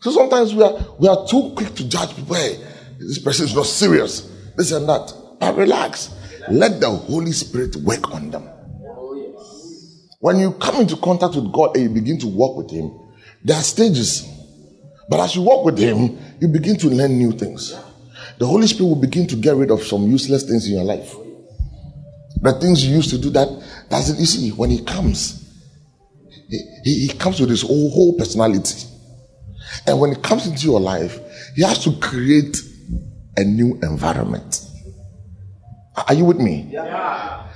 [0.00, 2.36] So sometimes we are we are too quick to judge people.
[2.36, 2.64] Hey,
[3.00, 4.30] this person is not serious.
[4.56, 5.12] This and that.
[5.40, 6.14] But relax.
[6.48, 8.48] Let the Holy Spirit work on them.
[8.86, 12.96] Oh, when you come into contact with God and you begin to walk with Him,
[13.42, 14.37] there are stages.
[15.08, 17.74] But as you walk with Him, you begin to learn new things.
[18.38, 21.14] The Holy Spirit will begin to get rid of some useless things in your life.
[22.40, 23.48] The things you used to do that
[23.90, 25.44] doesn't, you see, when He comes,
[26.48, 28.86] He, he, he comes with His whole, whole personality.
[29.86, 31.18] And when He comes into your life,
[31.56, 32.56] He has to create
[33.36, 34.64] a new environment.
[36.06, 36.68] Are you with me?
[36.70, 37.48] Yeah.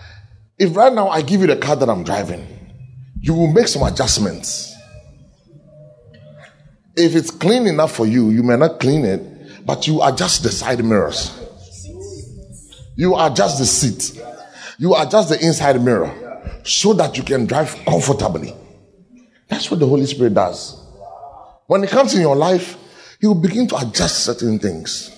[0.58, 2.46] If right now I give you the car that I'm driving,
[3.20, 4.71] you will make some adjustments.
[6.96, 10.50] If it's clean enough for you, you may not clean it, but you adjust the
[10.50, 11.38] side mirrors.
[12.96, 14.20] You adjust the seat.
[14.78, 16.12] You adjust the inside mirror
[16.64, 18.54] so that you can drive comfortably.
[19.48, 20.78] That's what the Holy Spirit does.
[21.66, 22.76] When it comes in your life,
[23.20, 25.10] He will begin to adjust certain things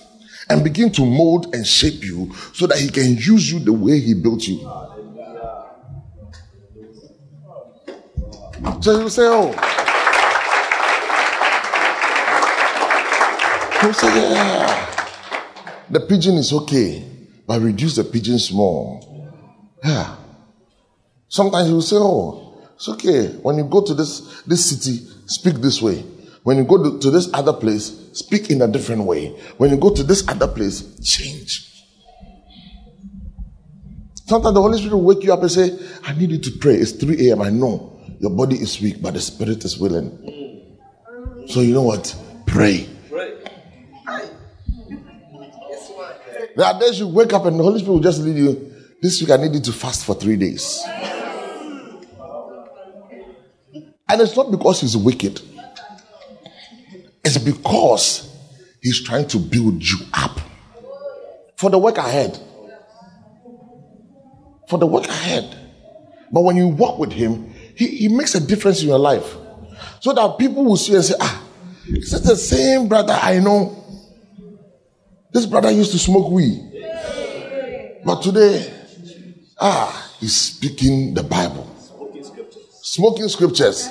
[0.49, 3.99] and begin to mold and shape you so that He can use you the way
[3.99, 4.59] He built you.
[8.81, 9.84] So you say, Oh,
[13.87, 15.21] you say, Yeah,
[15.89, 17.03] the pidgin is okay,
[17.47, 19.31] but reduce the pidgin small.
[19.83, 20.15] Yeah.
[21.27, 23.27] Sometimes you will say, Oh, it's okay.
[23.41, 26.03] When you go to this, this city, speak this way.
[26.43, 29.29] When you go to this other place, speak in a different way.
[29.57, 31.71] When you go to this other place, change.
[34.27, 36.75] Sometimes the Holy Spirit will wake you up and say, I need you to pray.
[36.75, 37.41] It's 3 a.m.
[37.41, 40.77] I know your body is weak, but the spirit is willing.
[41.47, 42.15] So you know what?
[42.47, 42.89] Pray.
[46.55, 48.73] There are days you wake up and the Holy Spirit will just lead you.
[49.01, 50.81] This week I need you to fast for three days.
[54.07, 55.41] And it's not because he's wicked.
[57.23, 58.33] It's because
[58.81, 60.39] he's trying to build you up
[61.57, 62.39] for the work ahead.
[64.69, 65.57] For the work ahead.
[66.31, 69.35] But when you walk with him, he, he makes a difference in your life.
[69.99, 71.43] So that people will see and say, ah,
[71.87, 73.84] is the same brother I know?
[75.35, 76.61] This brother used to smoke weed.
[78.05, 78.73] But today,
[79.59, 81.69] ah, he's speaking the Bible.
[82.81, 83.89] Smoking scriptures.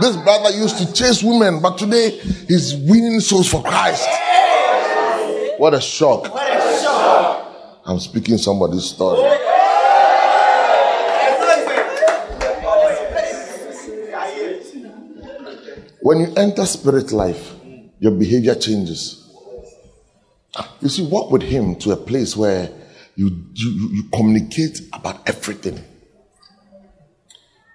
[0.00, 2.10] This brother used to chase women, but today
[2.46, 4.08] he's winning souls for Christ.
[5.58, 6.30] What a shock.
[7.84, 9.28] I'm speaking somebody's story.
[16.00, 17.55] When you enter spirit life,
[17.98, 19.22] your behavior changes.
[20.80, 22.70] You see, walk with him to a place where
[23.14, 25.82] you, you, you communicate about everything.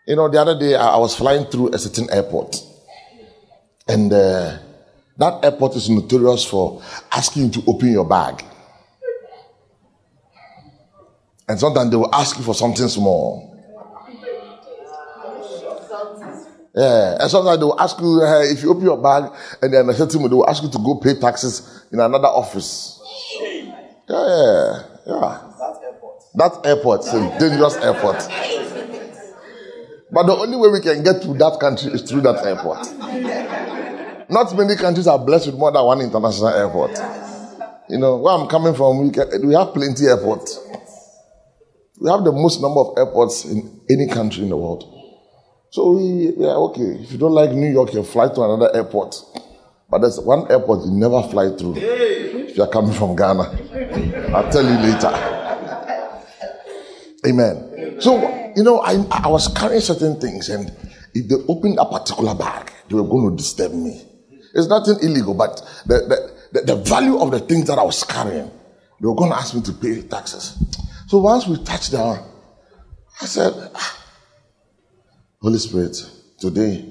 [0.08, 2.58] You know, the other day I was flying through a certain airport,
[3.88, 4.58] and uh,
[5.18, 8.44] that airport is notorious for asking you to open your bag.
[11.48, 13.51] And sometimes they will ask you for something small.
[16.74, 19.90] Yeah, and sometimes they will ask you uh, if you open your bag, and then
[19.90, 22.98] a certain they will ask you to go pay taxes in another office.
[23.42, 23.68] Yeah,
[24.08, 25.42] yeah, yeah.
[25.60, 26.24] That airport.
[26.36, 28.18] That airport, is a dangerous airport.
[30.14, 32.88] But the only way we can get to that country is through that airport.
[34.30, 36.92] Not many countries are blessed with more than one international airport.
[37.90, 40.58] You know, where I'm coming from, we, can, we have plenty airports.
[42.00, 45.01] We have the most number of airports in any country in the world.
[45.72, 47.00] So we, yeah, okay.
[47.02, 49.16] If you don't like New York, you fly to another airport.
[49.90, 51.76] But there's one airport you never fly through.
[51.78, 55.12] If you're coming from Ghana, I'll tell you later.
[57.26, 58.02] Amen.
[58.02, 60.70] So, you know, I, I was carrying certain things, and
[61.14, 64.02] if they opened a particular bag, they were going to disturb me.
[64.54, 65.56] It's nothing illegal, but
[65.86, 68.52] the, the, the, the value of the things that I was carrying,
[69.00, 70.58] they were going to ask me to pay taxes.
[71.08, 72.28] So once we touched down,
[73.22, 74.01] I said, ah,
[75.42, 75.98] Holy Spirit,
[76.38, 76.86] today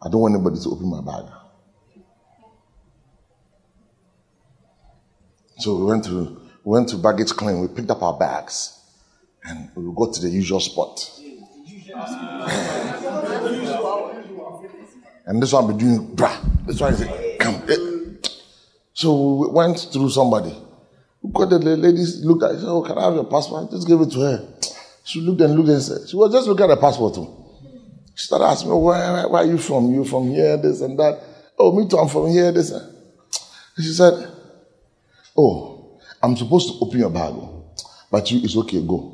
[0.00, 1.24] I don't want anybody to open my bag.
[5.58, 7.62] So we went to we went to baggage claim.
[7.62, 8.80] We picked up our bags,
[9.44, 11.10] and we go to the usual spot.
[15.26, 16.38] and this one be doing brah.
[16.64, 17.00] This one is
[17.40, 17.60] come.
[17.68, 17.76] Eh.
[18.92, 20.56] So we went through somebody.
[21.22, 22.52] We got the ladies looked at.
[22.52, 24.48] Said, "Oh, can I have your passport?" Just give it to her.
[25.02, 27.45] She looked and looked and said, "She was just looking at the passport too."
[28.16, 29.92] She started asking me, where, where are you from?
[29.92, 31.20] You from here, this and that.
[31.58, 32.70] Oh, me too, I'm from here, this.
[32.70, 32.90] And
[33.76, 34.32] she said,
[35.36, 37.34] Oh, I'm supposed to open your bag,
[38.10, 39.12] but you, it's okay, go.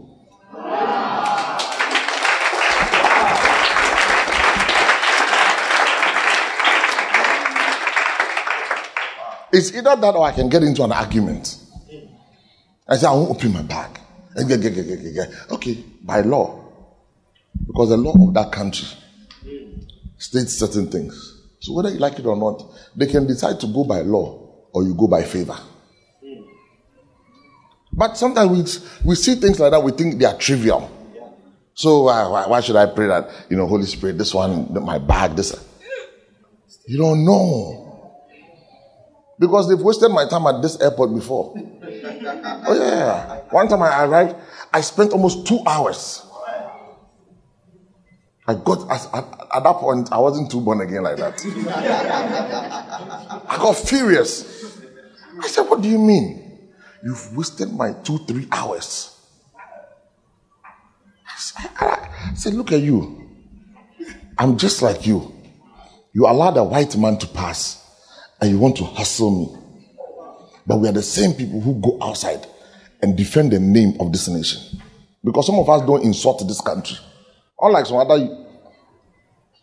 [9.53, 11.59] It's either that or I can get into an argument.
[12.89, 13.99] I say, I won't open my bag.
[15.51, 16.62] Okay, by law,
[17.67, 18.89] because the law of that country
[20.19, 21.41] states certain things.
[21.61, 22.65] So whether you like it or not,
[22.97, 24.39] they can decide to go by law
[24.73, 25.57] or you go by favor.
[27.93, 28.51] But sometimes
[29.05, 30.91] we, we see things like that, we think they are trivial.
[31.75, 35.37] So why, why, should I pray that, you know, Holy Spirit, this one, my bag,
[35.37, 35.55] this.
[36.87, 38.19] You don't know.
[39.39, 41.55] Because they've wasted my time at this airport before.
[41.57, 43.41] oh, yeah.
[43.51, 44.37] One time I arrived,
[44.73, 46.27] I spent almost two hours
[48.53, 49.25] I got at, at,
[49.57, 51.41] at, that point I wasn't too born again like that.
[53.49, 54.81] I got furious.
[55.41, 56.43] I said, "What do you mean?
[57.03, 59.19] You've wasted my two, three hours.
[61.81, 63.29] I said, Look at you.
[64.39, 65.33] I'm just like you.
[66.15, 67.79] You allowed a white man to pass
[68.41, 69.59] and you want to hustle me.
[70.67, 72.47] But we are the same people who go outside
[73.03, 74.81] and defend the name of this nation.
[75.25, 76.97] Because some of us don't insult this country.
[77.61, 78.42] Unlike some other,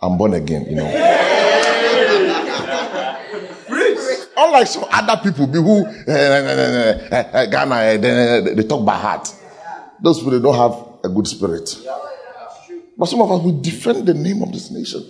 [0.02, 0.86] I'm born again, you know.
[4.38, 9.34] Unlike some other people who uh, uh, Ghana, they, they talk by heart.
[10.02, 11.76] Those people they don't have a good spirit.
[12.98, 15.06] But some of us we defend the name of this nation.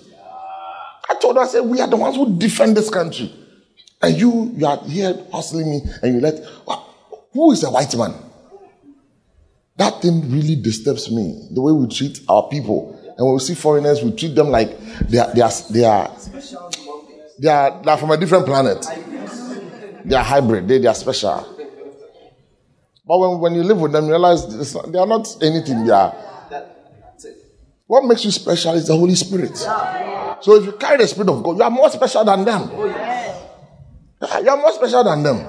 [1.10, 3.34] I told her, I said, we are the ones who defend this country.
[4.02, 6.88] And you, you are here hustling me, and you let ah,
[7.34, 8.14] who is a white man?
[9.76, 11.50] That thing really disturbs me.
[11.52, 12.99] The way we treat our people.
[13.20, 16.10] And we see foreigners, we treat them like they are, they are, they are,
[17.38, 18.88] they are, they are from a different planet.
[20.06, 21.46] They are hybrid, they, they are special.
[23.06, 25.84] But when, when you live with them, you realize not, they are not anything.
[25.86, 26.16] They are.
[27.88, 29.58] What makes you special is the Holy Spirit.
[29.58, 32.70] So if you carry the Spirit of God, you are more special than them.
[32.72, 35.46] You are more special than them.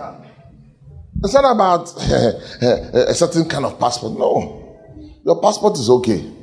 [1.22, 4.18] It's not about a certain kind of passport.
[4.18, 4.80] No.
[5.24, 6.39] Your passport is okay.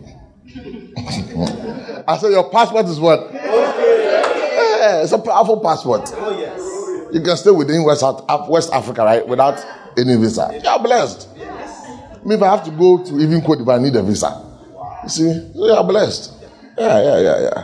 [2.08, 3.32] I said, Your passport is what?
[3.34, 6.12] Yeah, it's a powerful passport.
[6.16, 7.14] Oh, yes.
[7.14, 8.03] You can stay within West,
[8.49, 9.28] West Africa, right?
[9.28, 9.64] Without
[9.97, 10.49] any visa.
[10.64, 11.28] You are blessed.
[12.26, 14.43] Me, if I have to go to even Cote d'Ivoire, I need a visa.
[15.03, 15.32] You see?
[15.53, 16.34] So you are blessed.
[16.78, 17.64] Yeah, yeah, yeah, yeah.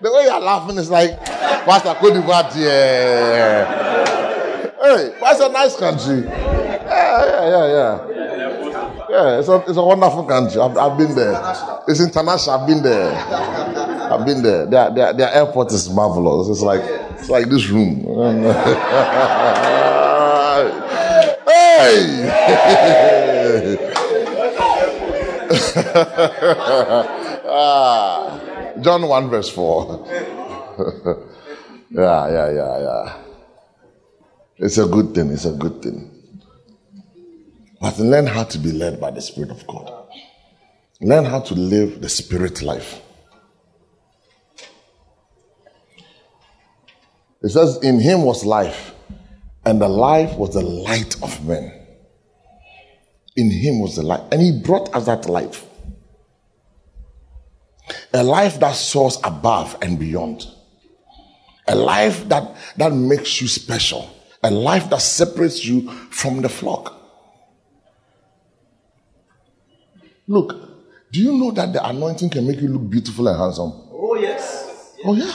[0.00, 3.86] the way you are laughing is like, Pastor Cote d'Ivoire, yeah.
[4.82, 6.24] Hey, what's a nice country?
[6.26, 8.15] Yeah, yeah, yeah, yeah.
[9.16, 10.60] Yeah, it's a, it's a wonderful country.
[10.60, 11.32] I've, I've been there.
[11.88, 12.60] It's international.
[12.60, 13.14] I've been there.
[13.16, 14.66] I've been there.
[14.66, 16.50] Their, their, their airport is marvelous.
[16.50, 18.00] It's like it's like this room.
[21.46, 22.12] hey!
[27.48, 28.38] ah,
[28.82, 30.06] John 1 verse 4.
[31.90, 33.16] yeah, yeah, yeah, yeah.
[34.58, 35.30] It's a good thing.
[35.30, 36.15] It's a good thing.
[37.86, 40.08] But learn how to be led by the Spirit of God.
[41.00, 43.00] Learn how to live the Spirit life.
[47.44, 48.92] It says, In him was life,
[49.64, 51.72] and the life was the light of men.
[53.36, 55.64] In him was the light, and he brought us that life.
[58.12, 60.44] A life that soars above and beyond.
[61.68, 64.10] A life that, that makes you special.
[64.42, 66.95] A life that separates you from the flock.
[70.28, 70.54] Look,
[71.12, 73.72] do you know that the anointing can make you look beautiful and handsome?
[73.92, 74.94] Oh, yes.
[75.04, 75.32] Oh, yeah.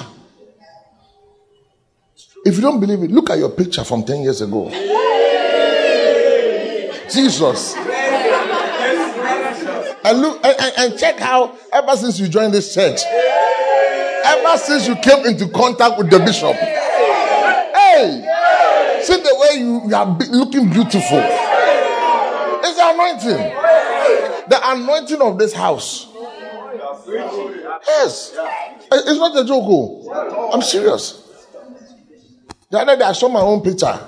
[2.43, 4.69] If you don't believe it, look at your picture from 10 years ago.
[7.09, 7.75] Jesus.
[10.03, 14.95] And look and, and, check how ever since you joined this church, ever since you
[14.95, 18.23] came into contact with the bishop, hey,
[19.03, 21.21] see the way you, you are looking beautiful.
[22.63, 24.00] It's the anointing.
[24.47, 26.07] The anointing of this house.
[27.87, 28.35] Yes.
[28.37, 29.63] Eh, it's not a joke.
[29.65, 30.51] Oh.
[30.53, 31.27] I'm serious.
[32.69, 33.99] The other day I saw my own picture.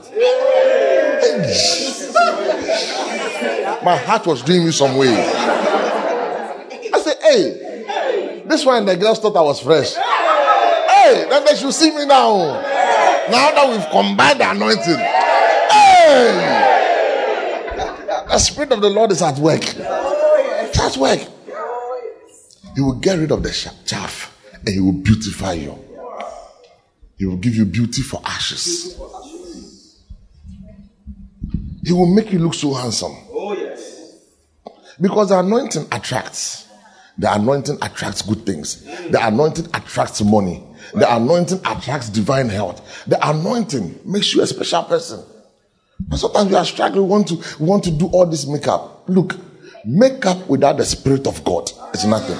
[3.83, 5.09] my heart was doing me some way.
[6.93, 9.93] I said, hey, this one the girls thought I was fresh.
[9.93, 12.37] Hey, then they should see me now.
[13.29, 14.97] Now that we've combined the anointing.
[15.69, 16.62] Hey!
[18.33, 19.61] The Spirit of the Lord is at work.
[19.61, 21.19] It's at work.
[22.73, 23.51] He will get rid of the
[23.85, 25.77] chaff and he will beautify you.
[27.19, 28.99] He will give you beauty for ashes.
[31.85, 33.15] He will make you look so handsome.
[33.29, 34.17] Oh, yes.
[34.99, 36.67] Because the anointing attracts.
[37.19, 38.83] The anointing attracts good things.
[39.11, 40.63] The anointing attracts money.
[40.95, 43.03] The anointing attracts divine health.
[43.05, 45.23] The anointing makes you a special person.
[46.07, 49.03] But sometimes we are struggling, we want to, we want to do all this makeup.
[49.07, 49.37] Look,
[49.85, 52.37] makeup without the Spirit of God is nothing.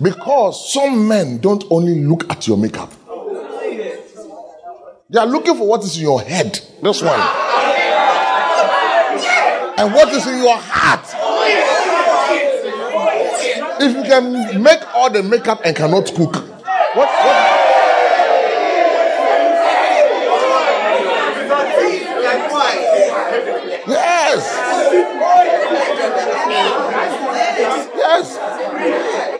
[0.00, 2.92] Because some men don't only look at your makeup,
[5.08, 6.60] they are looking for what is in your head.
[6.82, 7.20] This one.
[9.78, 11.06] And what is in your heart.
[13.80, 17.08] If you can make all the makeup and cannot cook, what?
[17.08, 17.35] what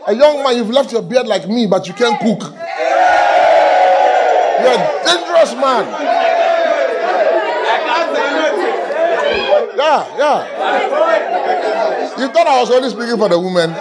[0.09, 2.43] A young man, you've left your beard like me, but you can't cook.
[4.63, 5.87] You're a dangerous man.
[9.77, 10.39] Yeah, yeah.
[12.19, 13.75] You thought I was only speaking for the women.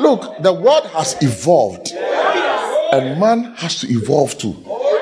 [0.00, 1.92] Look, the world has evolved,
[2.92, 4.54] and man has to evolve too.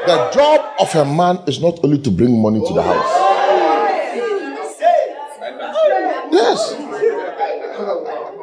[0.07, 3.18] The job of a man is not only to bring money to the house.
[6.32, 6.74] Yes.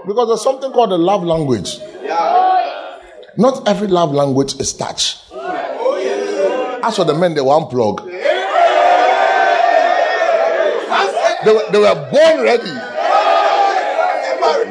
[0.09, 1.77] Because there's something called the love language.
[3.37, 5.19] Not every love language is touch.
[6.83, 8.03] As for the men, they want plug.
[11.45, 12.71] They were, they were born ready.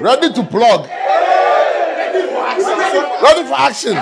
[0.02, 0.88] Ready to plug.
[3.22, 3.94] Ready for action.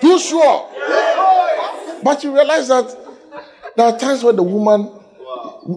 [0.00, 0.70] Too sure.
[2.02, 2.96] But you realize that
[3.76, 4.90] there are times when the woman,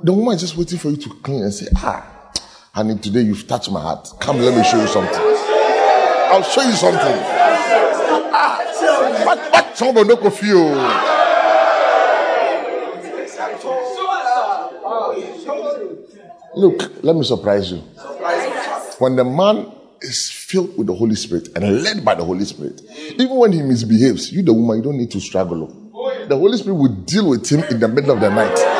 [0.01, 2.13] the woman is just waiting for you to clean and say, ah,
[2.75, 4.09] honey, today you've touched my heart.
[4.19, 5.15] Come, let me show you something.
[5.15, 6.99] I'll show you something.
[8.35, 8.59] Ah,
[9.25, 9.77] what, what?
[9.77, 10.31] Somebody no oh.
[16.57, 17.77] Look, let me surprise you.
[18.99, 19.71] When the man
[20.01, 22.81] is filled with the Holy Spirit and led by the Holy Spirit,
[23.13, 25.67] even when he misbehaves, you, the woman, you don't need to struggle.
[26.27, 28.74] The Holy Spirit will deal with him in the middle of the night.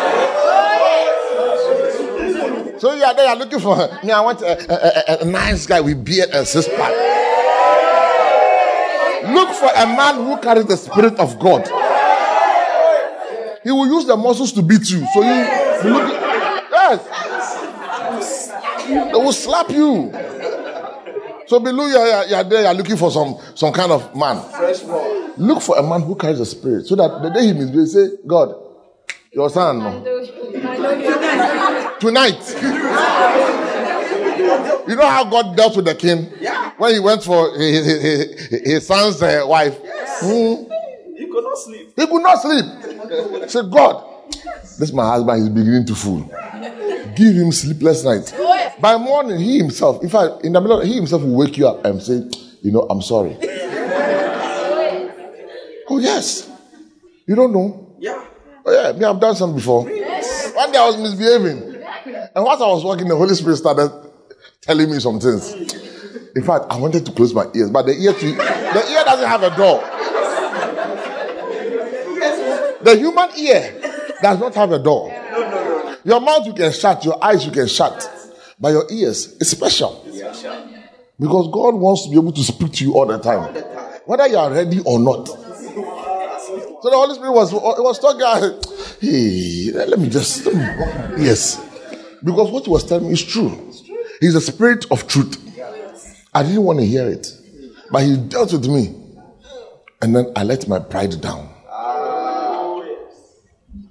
[2.78, 4.12] So you are there, you're looking for me.
[4.12, 6.92] I want a, a, a, a nice guy with beard and six pack.
[9.34, 11.66] Look for a man who carries the Spirit of God.
[13.64, 15.06] He will use the muscles to beat you.
[15.14, 15.34] So you,
[15.84, 16.22] you look.
[16.72, 17.02] Yes.
[18.88, 20.12] They will slap you.
[21.48, 24.16] So below you are, you are there, you are looking for some, some kind of
[24.16, 24.38] man.
[25.38, 26.86] Look for a man who carries the spirit.
[26.88, 28.56] So that the day he meets, misbehaves, say, God,
[29.36, 29.80] your son.
[29.80, 30.02] No.
[32.00, 32.56] Tonight.
[34.88, 36.26] You know how God dealt with the king?
[36.78, 39.78] When he went for his, his, his, his son's uh, wife.
[40.20, 40.64] Hmm.
[41.18, 41.94] He could not sleep.
[41.96, 42.66] He could not sleep.
[43.50, 44.04] Say, God,
[44.80, 46.30] this my husband is beginning to fool.
[47.16, 48.34] Give him sleepless nights.
[48.80, 51.86] By morning, he himself, in fact, in the middle, he himself will wake you up
[51.86, 52.24] and say,
[52.62, 53.38] You know, I'm sorry.
[55.90, 56.50] oh, yes.
[57.26, 57.85] You don't know?
[58.66, 58.72] Yeah.
[58.72, 59.84] Oh, yeah, me, I've done some before.
[59.84, 61.76] One day I was misbehaving.
[62.36, 63.92] And whilst I was walking, the Holy Spirit started
[64.62, 65.54] telling me some things.
[66.36, 69.30] In fact, I wanted to close my ears, but the ear, to, the ear doesn't
[69.30, 69.82] have a door.
[72.84, 73.82] The human ear
[74.22, 75.12] does not have a door.
[76.04, 78.10] Your mouth you can shut, your eyes you can shut,
[78.60, 80.04] but your ears is special.
[81.18, 83.54] Because God wants to be able to speak to you all the time,
[84.06, 85.45] whether you are ready or not.
[86.86, 88.62] So the Holy Spirit was was talking.
[89.02, 91.60] Hey, let me just let me- yes,
[92.24, 93.72] because what he was telling me is true.
[94.22, 95.36] He's a spirit of truth.
[96.32, 97.26] I didn't want to hear it,
[97.92, 98.94] but he dealt with me,
[100.00, 101.50] and then I let my pride down.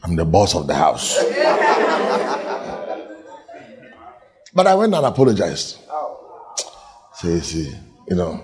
[0.05, 1.19] I'm the boss of the house.
[4.55, 5.79] But I went and apologized.
[7.15, 7.75] Say, see,
[8.09, 8.41] you know,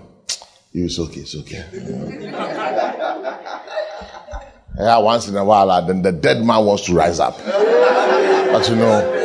[0.75, 2.90] it's okay, it's okay.
[4.79, 7.37] Yeah, once in a while, uh, then the dead man wants to rise up.
[7.39, 9.17] But you know,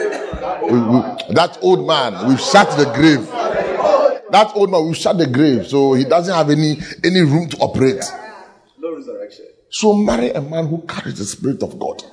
[0.64, 3.26] we, we, that old man, we've shut the grave.
[4.32, 7.58] That old man, we've shut the grave, so he doesn't have any any room to
[7.58, 8.04] operate.
[8.80, 9.46] No resurrection.
[9.70, 12.04] So marry a man who carries the spirit of God.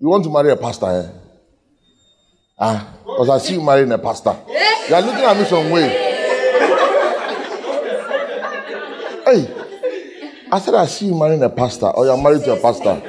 [0.00, 1.08] You want to marry a pastor, eh?
[2.58, 4.36] Ah, because I see you marrying a pastor.
[4.88, 6.13] You are looking at me some way.
[10.54, 13.02] I said I see you marrying a pastor, or you are married to a pastor.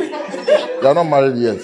[0.81, 1.59] You are not married yet.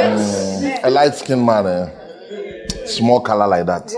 [0.00, 1.90] Mm, a light skinned man, eh?
[2.86, 3.92] Small color like that.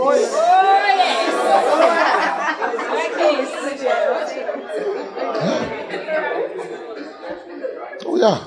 [8.04, 8.46] Oh, yeah.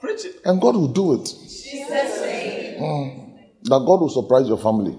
[0.00, 0.36] Preach it.
[0.44, 1.34] And God will do it.
[2.80, 3.31] Mm.
[3.64, 4.98] That God will surprise your family.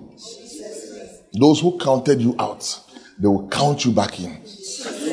[1.33, 2.79] Those who counted you out,
[3.19, 4.39] they will count you back in.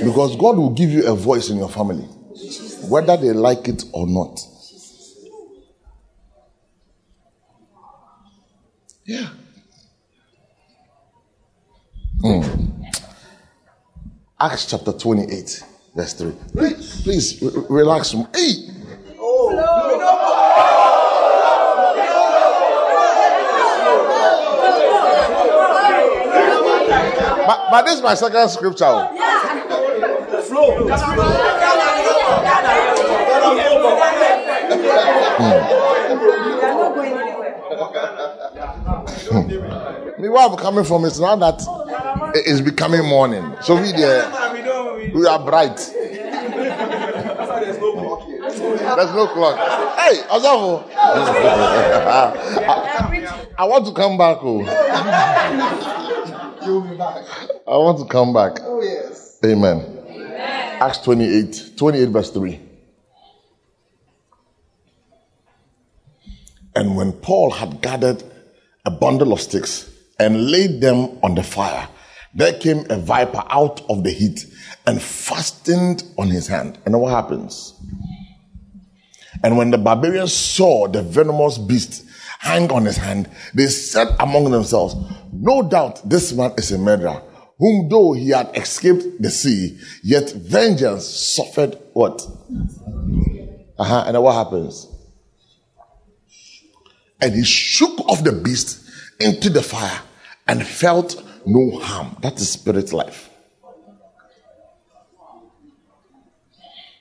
[0.04, 2.04] Because God will give you a voice in your family,
[2.88, 4.40] whether they like it or not.
[9.04, 9.30] Yeah.
[12.22, 12.84] Mm.
[14.38, 16.32] Acts chapter 28, verse 3.
[16.52, 18.12] Please, please re- relax.
[18.34, 18.54] Hey!
[27.70, 28.84] But, this is my second scripture.
[28.86, 29.10] oh.
[40.18, 41.62] Me, where I'm coming from is now that
[42.34, 43.56] it is becoming morning.
[43.62, 44.28] So we there,
[45.14, 45.76] we are bright.
[48.96, 49.56] There's no clock.
[49.98, 50.84] Hey, Osafo.
[50.96, 52.24] I,
[53.58, 54.38] I want to come back.
[54.42, 55.96] Oh.
[56.64, 57.24] You'll be back.
[57.66, 58.58] I want to come back.
[58.62, 59.38] Oh, yes.
[59.44, 59.96] Amen.
[60.80, 62.60] Acts 28, 28 verse 3.
[66.76, 68.22] And when Paul had gathered
[68.84, 71.88] a bundle of sticks and laid them on the fire,
[72.34, 74.46] there came a viper out of the heat
[74.86, 76.78] and fastened on his hand.
[76.86, 77.74] And what happens?
[79.42, 82.04] And when the barbarians saw the venomous beast
[82.38, 84.94] hang on his hand, they said among themselves,
[85.42, 87.22] No doubt this man is a murderer,
[87.58, 92.20] whom though he had escaped the sea, yet vengeance suffered what?
[93.78, 94.04] Uh-huh.
[94.06, 94.86] And then what happens?
[97.22, 98.86] And he shook off the beast
[99.18, 100.02] into the fire
[100.46, 102.18] and felt no harm.
[102.20, 103.30] That is spirit life.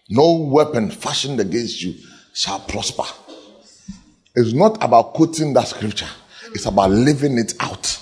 [0.09, 1.95] No weapon fashioned against you
[2.33, 3.03] shall prosper.
[4.33, 6.09] It's not about quoting that scripture,
[6.53, 7.99] it's about living it out.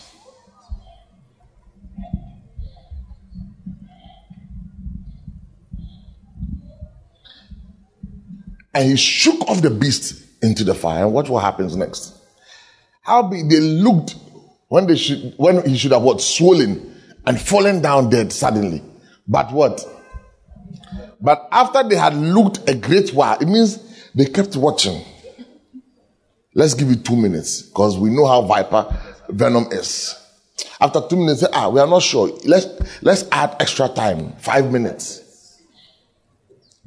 [8.77, 11.05] And he shook off the beast into the fire.
[11.05, 12.13] And watch what happens next.
[13.01, 14.15] How big they looked
[14.67, 18.83] when they should when he should have what swollen and fallen down dead suddenly.
[19.27, 19.83] But what?
[21.19, 25.03] But after they had looked a great while, it means they kept watching.
[26.53, 28.95] Let's give it two minutes because we know how viper
[29.29, 30.13] venom is.
[30.79, 32.29] After two minutes, say, ah, we are not sure.
[32.45, 32.67] Let's
[33.01, 35.23] let's add extra time, five minutes.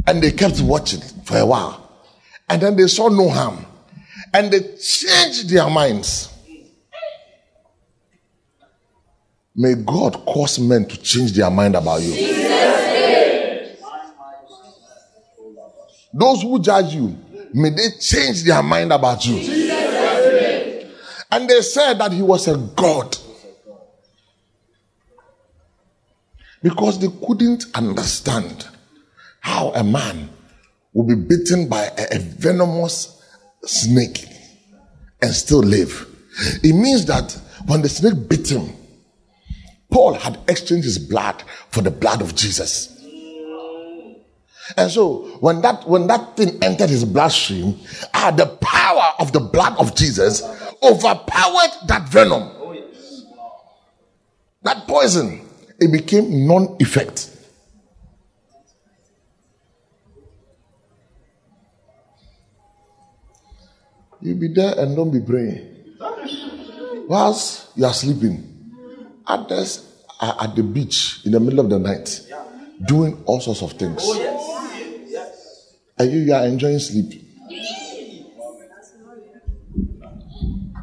[0.07, 1.80] And they kept watching for a while.
[2.51, 3.65] And then they saw no harm.
[4.35, 6.29] And they changed their minds.
[9.55, 12.13] May God cause men to change their mind about you.
[16.13, 17.17] Those who judge you,
[17.55, 19.37] may they change their mind about you.
[21.31, 23.17] And they said that he was a God.
[26.63, 28.67] Because they couldn't understand
[29.41, 30.31] how a man
[30.93, 33.23] will be bitten by a, a venomous
[33.65, 34.27] snake
[35.23, 36.07] and still live.
[36.63, 38.71] It means that when the snake bit him,
[39.91, 42.97] Paul had exchanged his blood for the blood of Jesus.
[44.77, 47.77] And so when that when that thing entered his bloodstream,
[48.15, 50.43] ah, the power of the blood of Jesus
[50.83, 52.51] overpowered that venom.
[54.63, 55.49] That poison,
[55.81, 57.40] it became non-effect.
[64.23, 65.67] You be there and don't be praying.
[67.09, 68.73] Whilst you are sleeping,
[69.27, 69.87] others
[70.21, 72.21] are at the beach in the middle of the night
[72.87, 74.03] doing all sorts of things.
[75.99, 77.27] And you, you are enjoying sleep.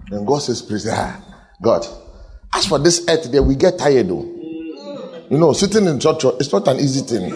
[0.10, 1.22] And God says, Praise ah,
[1.62, 1.86] God.
[2.54, 4.24] As for this earth, there we get tired though.
[5.30, 7.34] You know, sitting in church, it's not an easy thing.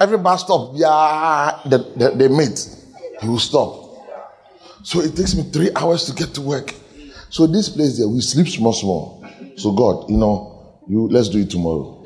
[0.00, 2.68] Every bus stop, yeah, they, they, they meet.
[3.20, 3.84] He will stop.
[4.82, 6.74] So it takes me three hours to get to work.
[7.30, 9.26] So this place there, we sleep small, small.
[9.56, 12.02] So God, you know, you let's do it tomorrow.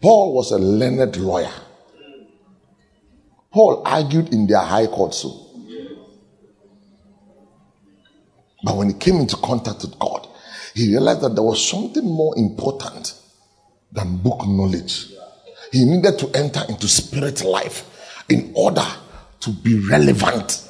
[0.00, 1.52] Paul was a learned lawyer.
[3.52, 5.46] Paul argued in their high court, so.
[8.62, 10.28] But when he came into contact with God,
[10.74, 13.19] he realized that there was something more important
[13.92, 15.12] than book knowledge.
[15.72, 18.86] He needed to enter into spirit life in order
[19.40, 20.68] to be relevant.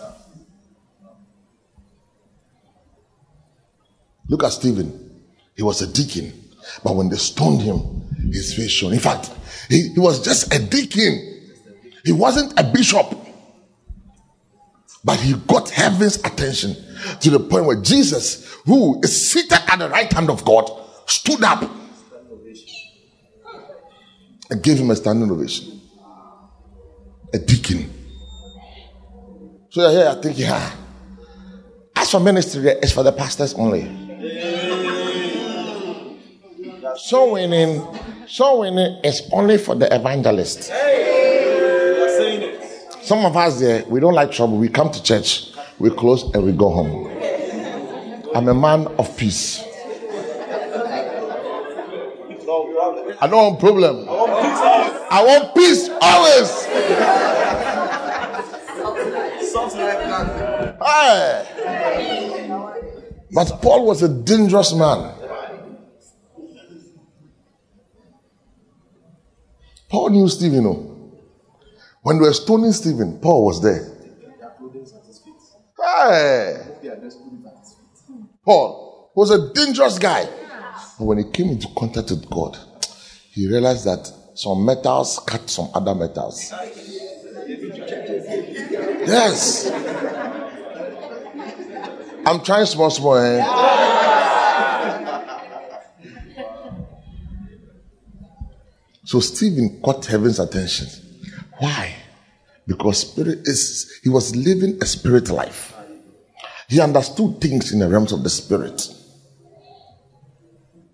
[4.28, 5.22] Look at Stephen.
[5.56, 6.32] He was a deacon,
[6.84, 7.80] but when they stoned him,
[8.32, 8.92] his face shone.
[8.92, 9.30] In fact,
[9.68, 11.50] he, he was just a deacon,
[12.04, 13.16] he wasn't a bishop.
[15.02, 16.76] But he got heaven's attention
[17.20, 20.70] to the point where Jesus, who is seated at the right hand of God,
[21.06, 21.68] stood up
[24.50, 25.80] and gave him a standing ovation.
[27.32, 27.88] A deacon.
[29.70, 30.76] So here thinking, ah,
[31.94, 33.82] as for ministry, it's for the pastors only.
[36.96, 37.86] So winning,
[38.26, 40.72] so winning is only for the evangelist.
[43.02, 44.58] Some of us there, we don't like trouble.
[44.58, 47.06] We come to church, we close and we go home.
[48.34, 49.64] I'm a man of peace.
[53.22, 54.06] I don't want problem.
[54.08, 56.48] I want peace always.
[59.50, 60.78] Something like that.
[60.82, 62.48] Hey.
[63.32, 65.14] But Paul was a dangerous man.
[69.90, 70.54] Paul knew Stephen.
[70.54, 70.86] You know.
[72.02, 73.86] When they were stoning Stephen, Paul was there.
[75.78, 76.56] Hey.
[78.44, 80.26] Paul was a dangerous guy.
[80.98, 82.56] But when he came into contact with God,
[83.40, 86.52] he realized that some metals cut some other metals.
[89.06, 89.70] Yes.
[92.26, 93.16] I'm trying small, small.
[93.16, 93.42] Eh?
[99.04, 100.88] So Stephen caught heaven's attention.
[101.58, 101.94] Why?
[102.66, 105.72] Because spirit is he was living a spirit life.
[106.68, 108.86] He understood things in the realms of the spirit.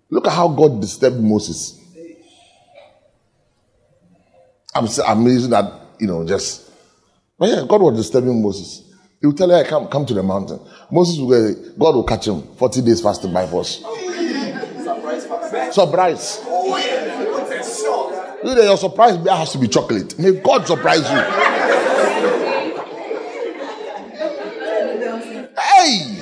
[0.09, 1.77] Look at how God disturbed Moses.
[4.77, 6.67] I'm amazed that you know just
[7.39, 8.83] but yeah, God was disturbing Moses.
[9.21, 10.59] He would tell her, come, come to the mountain.
[10.91, 13.77] Moses will go, uh, God will catch him 40 days fasting by force.
[15.71, 15.73] Surprise.
[15.73, 16.41] Surprise.
[18.43, 20.17] You know, your surprise has to be chocolate.
[20.17, 21.17] May God surprise you.
[25.59, 26.15] Hey!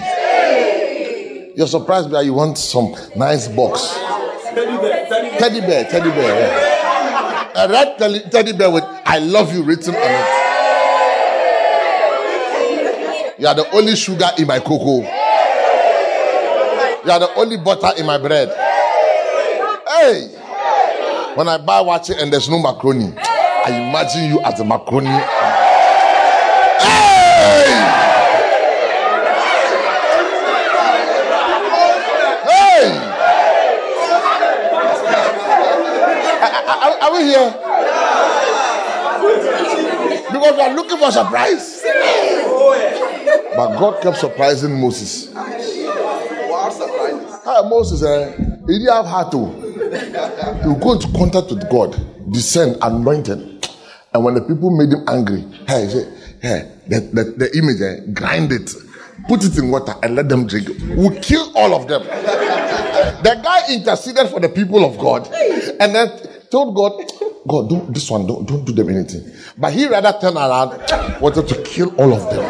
[1.56, 3.94] Your surprise bear, you want some nice box.
[4.54, 5.06] Teddy bear,
[5.38, 6.40] teddy bear, teddy bear.
[6.40, 6.85] Yeah.
[7.58, 7.98] A red
[8.32, 10.28] teddy bear with I love you written on it.
[13.40, 15.02] You are the only sugar in my cocoa.
[17.06, 18.50] You are the only butter in my bread.
[19.88, 20.28] Hey!
[21.36, 25.08] When I buy watch and there's no macaroni, I imagine you as the macaroni.
[25.08, 25.22] Hey!
[32.44, 33.12] Hey!
[36.86, 37.52] Are, are we here?
[40.32, 41.84] Because we are looking for a surprise.
[43.56, 45.32] But God kept surprising Moses.
[47.48, 48.36] Hi, Moses, eh,
[48.68, 49.46] he didn't have heart to.
[49.46, 51.96] He go into contact with God,
[52.32, 53.68] descend, anointed.
[54.14, 56.06] And when the people made him angry, hey, say,
[56.42, 58.74] hey, the, the, the image, eh, grind it,
[59.28, 60.70] put it in water, and let them drink.
[60.98, 62.04] We kill all of them.
[63.24, 65.28] the guy interceded for the people of God,
[65.80, 66.12] and then
[66.50, 67.04] told God,
[67.48, 69.32] God, don't this one, don't, don't do them anything.
[69.58, 72.44] But he rather turned around, wanted to kill all of them.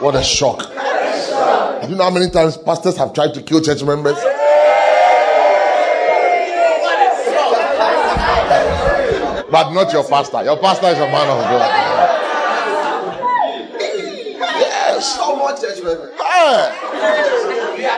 [0.00, 0.58] What a shock.
[1.82, 4.16] Do you know how many times pastors have tried to kill church members?
[9.48, 10.42] But not your pastor.
[10.42, 11.70] Your pastor is a man of God.
[14.58, 15.16] Yes.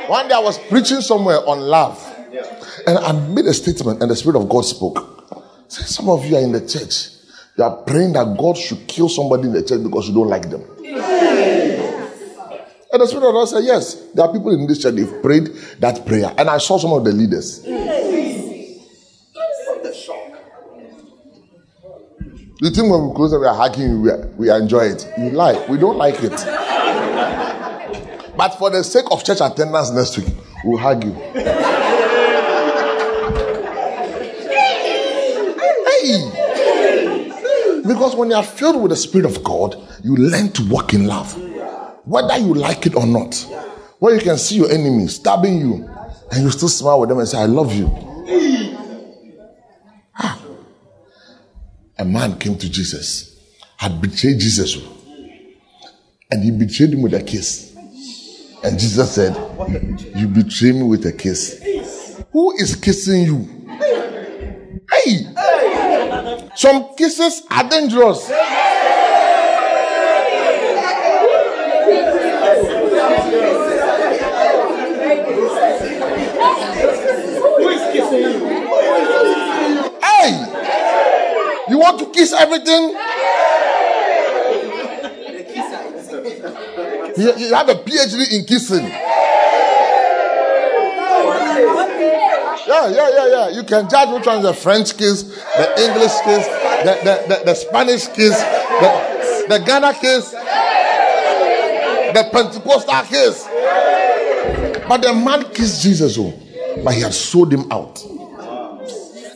[0.09, 2.08] One day I was preaching somewhere on love.
[2.87, 4.99] And I made a statement, and the Spirit of God spoke.
[5.69, 7.11] Say, some of you are in the church.
[7.57, 10.49] You are praying that God should kill somebody in the church because you don't like
[10.49, 10.63] them.
[12.91, 15.49] And the Spirit of God said, Yes, there are people in this church, they've prayed
[15.81, 16.33] that prayer.
[16.39, 17.63] And I saw some of the leaders.
[22.61, 25.07] You think when we close and we are hugging we, are, we enjoy it.
[25.17, 25.65] You lie.
[25.69, 26.33] We don't like it.
[28.37, 31.13] but for the sake of church attendance next week, we'll hug you.
[31.13, 31.59] hey!
[37.89, 39.75] Because when you are filled with the Spirit of God,
[40.05, 41.35] you learn to walk in love
[42.05, 43.35] whether you like it or not.
[43.99, 45.91] Where you can see your enemy stabbing you
[46.31, 47.89] and you still smile with them and say, I love you.
[50.17, 50.41] Ah.
[51.99, 53.39] A man came to Jesus,
[53.77, 54.77] had betrayed Jesus,
[56.31, 57.75] and he betrayed him with a kiss.
[58.65, 59.35] And Jesus said,
[60.17, 62.23] You betray me with a kiss.
[62.33, 63.67] Who is kissing you?
[64.91, 65.68] Hey!
[66.59, 68.27] Some kisses are dangerous.
[68.27, 68.35] Hey!
[81.69, 82.91] You want to kiss everything?
[87.19, 88.91] You, have a PhD in kissing.
[92.69, 93.49] Yeah, yeah, yeah, yeah.
[93.49, 96.47] You can judge which one is the French kiss, the English kiss,
[96.85, 100.33] the, the, the, the Spanish kiss, the, the Ghana kiss,
[102.13, 103.49] the Pentecostal kiss.
[104.87, 106.39] But the man kissed Jesus, oh,
[106.85, 108.05] but he had sold him out.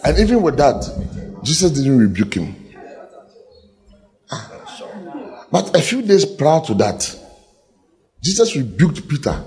[0.05, 2.55] And even with that, Jesus didn't rebuke him.
[4.31, 5.47] Ah.
[5.51, 7.19] But a few days prior to that,
[8.23, 9.43] Jesus rebuked Peter.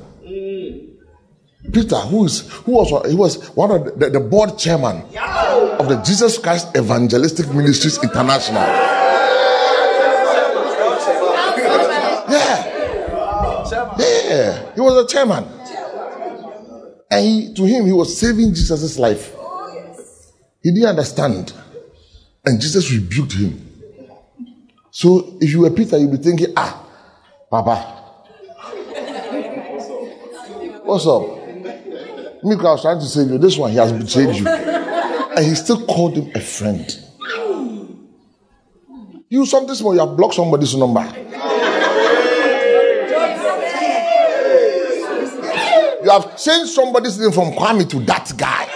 [1.72, 6.02] Peter, who is who was he was one of the, the, board chairman of the
[6.06, 8.64] Jesus Christ Evangelistic Ministries International.
[13.98, 15.46] Yeah, yeah, he was a chairman,
[17.10, 19.34] and he, to him he was saving Jesus' life.
[19.38, 19.96] Oh,
[20.62, 21.54] he didn't understand,
[22.46, 23.62] and Jesus rebuked him.
[24.92, 26.88] So if you were Peter, you'd be thinking, ah,
[27.50, 27.76] Papa,
[30.84, 31.35] what's up?
[32.46, 33.40] Me, I was trying to save you.
[33.40, 34.48] This one, he has betrayed you.
[34.48, 36.86] And he still called him a friend.
[39.30, 41.02] You something small, you have blocked somebody's number.
[46.04, 48.70] You have changed somebody's name from Kwame to that guy.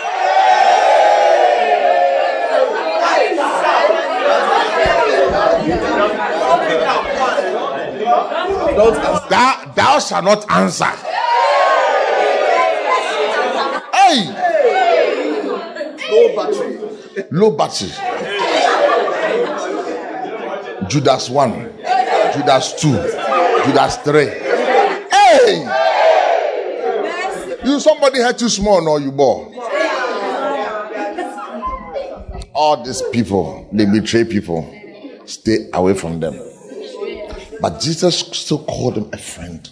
[9.30, 10.92] Thou, thou shalt not answer.
[14.10, 14.26] Hey!
[16.10, 16.80] Low battery.
[17.32, 17.92] Low battery.
[20.88, 21.52] Judas 1,
[22.34, 22.90] Judas 2,
[23.66, 24.26] Judas 3.
[25.12, 25.76] Hey!
[27.64, 29.54] You somebody had too small, no, you bore.
[32.54, 34.68] All these people, they betray people.
[35.26, 36.34] Stay away from them.
[37.62, 39.70] But Jesus still called him a friend.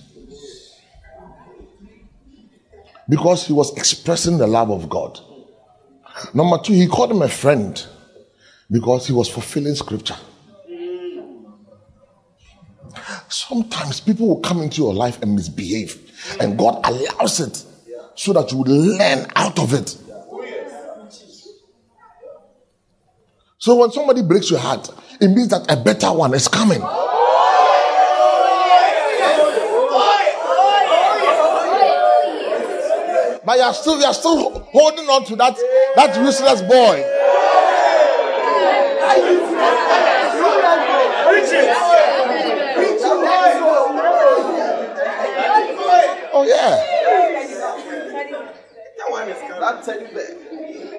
[3.09, 5.19] Because he was expressing the love of God.
[6.33, 7.85] Number two, he called him a friend
[8.69, 10.17] because he was fulfilling scripture.
[13.29, 15.97] Sometimes people will come into your life and misbehave,
[16.39, 17.63] and God allows it
[18.15, 19.97] so that you learn out of it.
[23.59, 24.89] So when somebody breaks your heart,
[25.19, 26.81] it means that a better one is coming.
[33.47, 35.55] But you're still you're still holding on to that
[35.95, 37.01] that useless boy.
[46.33, 46.83] Oh yeah.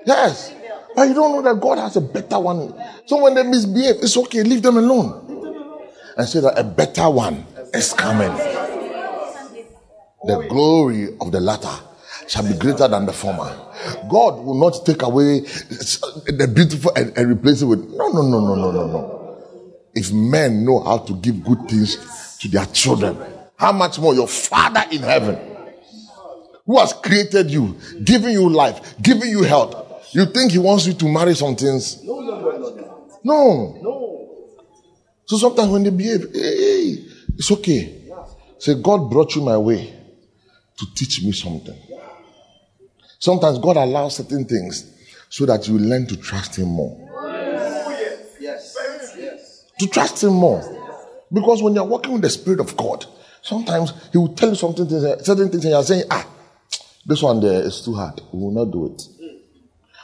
[0.07, 0.55] Yes.
[0.97, 2.73] But you don't know that God has a better one.
[3.05, 5.85] So when they misbehave, it's okay, leave them alone.
[6.17, 7.45] And say that a better one
[7.75, 8.35] is coming.
[10.25, 11.88] The glory of the latter
[12.29, 13.51] shall be greater than the former.
[14.09, 18.41] God will not take away the beautiful and, and replace it with no, no, no,
[18.41, 19.43] no, no, no, no.
[19.95, 23.17] If men know how to give good things to their children,
[23.57, 25.39] how much more your Father in heaven,
[26.67, 30.93] who has created you, giving you life, giving you health, you think He wants you
[30.93, 32.05] to marry some things?
[32.05, 33.19] No, no, no, no, no.
[33.25, 33.79] No.
[33.83, 34.55] No.
[35.25, 37.05] So sometimes when they behave, hey,
[37.37, 38.11] it's okay.
[38.59, 39.95] Say, God brought you my way
[40.79, 41.77] to teach me something.
[43.19, 44.95] Sometimes God allows certain things
[45.29, 46.97] so that you learn to trust Him more.
[48.41, 48.77] Yes.
[49.19, 49.65] Yes.
[49.81, 50.63] To trust Him more.
[51.33, 53.05] Because when you're working with the Spirit of God,
[53.43, 56.27] sometimes He will tell you something, certain things, and you're saying, ah,
[57.05, 58.21] this one there is too hard.
[58.33, 59.03] We will not do it.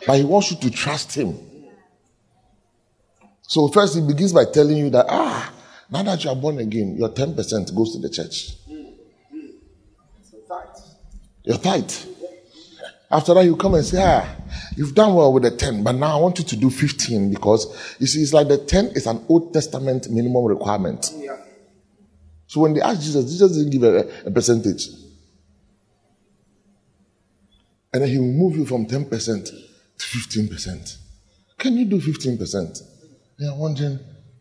[0.06, 1.38] But He wants you to trust Him.
[3.42, 5.52] So, first, He begins by telling you that, ah,
[5.90, 8.54] now that you are born again, your 10% goes to the church.
[11.44, 11.92] Your tithe.
[13.10, 14.26] After that, you come and say, ah,
[14.76, 17.96] you've done well with the 10, but now I want you to do 15 because
[18.00, 21.12] you see, it's like the 10 is an Old Testament minimum requirement.
[21.16, 21.36] Yeah.
[22.46, 24.88] So when they asked Jesus, Jesus didn't give a, a percentage.
[27.92, 29.08] And then he will move you from 10%
[29.44, 30.96] to 15%.
[31.58, 32.82] Can you do 15%?
[33.38, 33.98] They are wondering,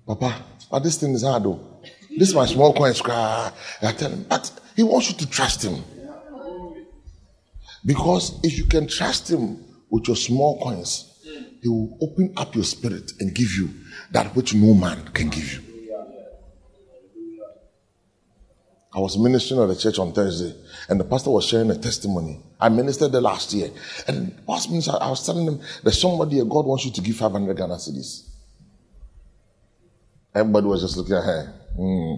[0.08, 1.82] Papa, but this thing is hard though.
[2.10, 2.94] This is my small coin.
[3.06, 3.52] I
[3.98, 5.84] tell him, but he wants you to trust him.
[7.86, 11.10] Because if you can trust him with your small coins,
[11.62, 13.70] he will open up your spirit and give you
[14.12, 15.62] that which no man can give you.
[18.96, 20.54] I was ministering at the church on Thursday,
[20.88, 22.40] and the pastor was sharing a testimony.
[22.60, 23.72] I ministered there last year,
[24.08, 27.16] and last minister, I was telling them there's somebody here, God wants you to give
[27.16, 28.30] 500 Ghana cedis.
[30.36, 31.54] Everybody was just looking at her.
[31.76, 32.16] Hmm,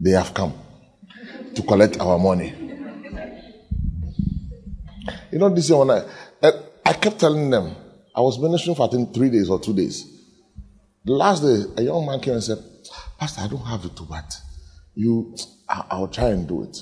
[0.00, 0.52] they have come
[1.54, 2.69] to collect our money.
[5.32, 6.04] You know, this when I,
[6.42, 6.52] I,
[6.84, 7.74] I kept telling them,
[8.14, 10.06] I was ministering for I think three days or two days.
[11.04, 12.58] The last day, a young man came and said,
[13.18, 14.36] Pastor, I don't have it, to but
[14.94, 15.34] you,
[15.68, 16.76] I, I'll try and do it.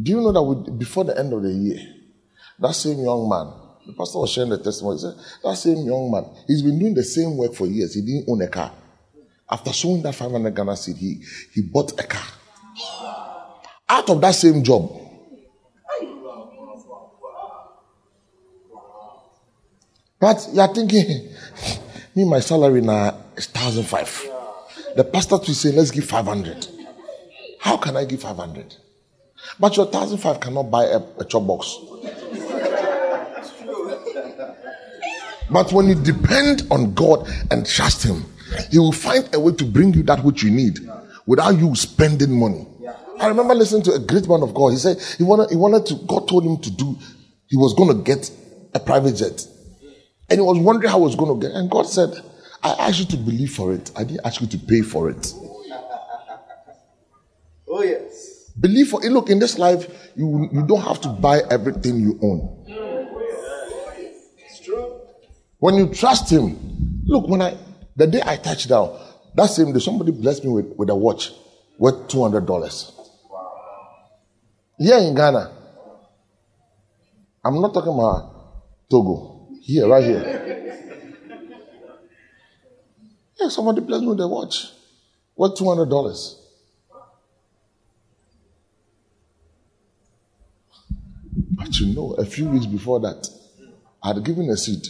[0.00, 1.78] Do you know that we, before the end of the year,
[2.58, 3.52] that same young man,
[3.86, 6.94] the pastor was sharing the testimony, he said, that same young man, he's been doing
[6.94, 7.94] the same work for years.
[7.94, 8.72] He didn't own a car.
[9.50, 11.22] After sowing that 500 Ghana seed, he,
[11.52, 12.22] he bought a car.
[13.88, 15.09] Out of that same job.
[20.20, 21.28] But you're thinking,
[22.14, 24.28] me, my salary now is 1,005.
[24.96, 26.66] The pastor to say, let's give 500.
[27.60, 28.76] How can I give 500?
[29.58, 31.76] But your thousand five cannot buy a, a chop box.
[35.50, 38.24] But when you depend on God and trust Him,
[38.70, 40.78] He will find a way to bring you that which you need
[41.26, 42.66] without you spending money.
[43.18, 44.70] I remember listening to a great man of God.
[44.70, 46.96] He said he wanted, he wanted to, God told him to do,
[47.48, 48.30] he was going to get
[48.72, 49.46] a private jet.
[50.30, 52.10] And he was wondering how he was going to get And God said,
[52.62, 53.90] I asked you to believe for it.
[53.96, 55.34] I didn't ask you to pay for it.
[57.68, 58.52] Oh, yes.
[58.58, 59.10] Believe for it.
[59.10, 62.64] Look, in this life, you, you don't have to buy everything you own.
[64.38, 65.00] It's true.
[65.58, 67.56] When you trust him, look, when I
[67.96, 68.98] the day I touched down,
[69.34, 71.32] that same day somebody blessed me with, with a watch
[71.78, 72.92] worth two hundred dollars.
[74.78, 75.52] Here in Ghana.
[77.44, 79.29] I'm not talking about Togo.
[79.60, 80.76] Here, right here.
[83.38, 84.66] Yeah, somebody blessed me with a watch
[85.36, 86.36] worth two hundred dollars.
[91.52, 93.28] But you know, a few weeks before that,
[94.02, 94.86] I had given a seed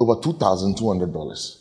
[0.00, 1.56] over $2,200.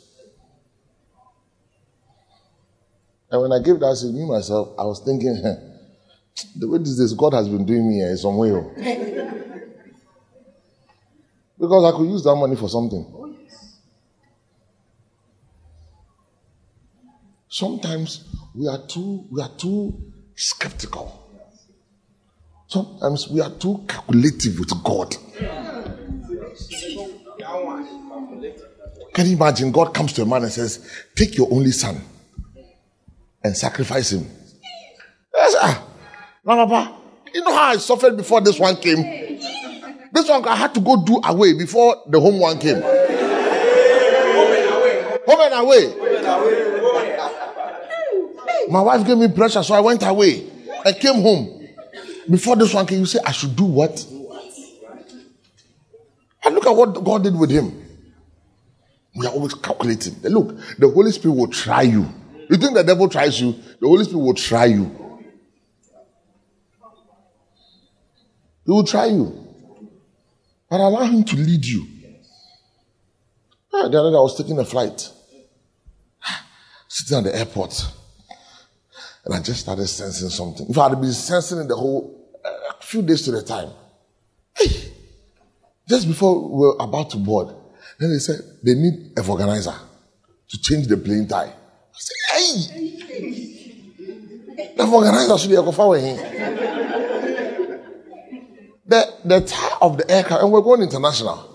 [3.29, 5.33] And when I gave that seed, me myself, I was thinking,
[6.55, 9.43] the way this is, God has been doing me in some way.
[11.59, 11.61] Oh.
[11.61, 13.13] because I could use that money for something.
[17.49, 21.23] Sometimes we are too we are too skeptical.
[22.67, 25.15] Sometimes we are too calculative with God.
[29.13, 29.71] Can you imagine?
[29.71, 32.01] God comes to a man and says, Take your only son
[33.43, 34.27] and sacrifice him.
[35.33, 35.87] Yes, ah.
[36.45, 36.97] Now, Papa,
[37.33, 39.26] you know how I suffered before this one came?
[40.17, 42.81] This one I had to go do away before the home one came.
[45.27, 45.93] Home and away.
[48.67, 50.49] My wife gave me pressure, so I went away.
[50.83, 51.67] I came home.
[52.27, 54.03] Before this one came, you say, I should do what?
[56.43, 57.85] And look at what God did with him.
[59.15, 60.15] We are always calculating.
[60.23, 62.11] Look, the Holy Spirit will try you.
[62.49, 65.29] You think the devil tries you, the Holy Spirit will try you.
[68.65, 69.46] He will try you.
[70.69, 71.87] But allow him to lead you.
[73.73, 75.09] Ah, The other day I was taking a flight,
[76.87, 77.85] sitting at the airport,
[79.25, 80.67] and I just started sensing something.
[80.69, 83.69] If I had been sensing it the whole a few days to the time,
[84.57, 84.91] hey,
[85.87, 87.55] just before we were about to board,
[87.99, 89.75] then they said they need a organizer
[90.49, 91.53] to change the plane tie.
[91.53, 92.53] I said, hey,
[94.77, 95.63] the organizer should be a
[98.87, 101.53] the, the tire of the aircraft, and we're going international,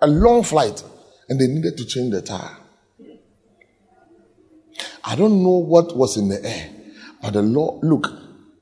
[0.00, 0.82] a long flight,
[1.28, 2.56] and they needed to change the tire.
[5.04, 6.70] I don't know what was in the air,
[7.20, 8.08] but the law, look,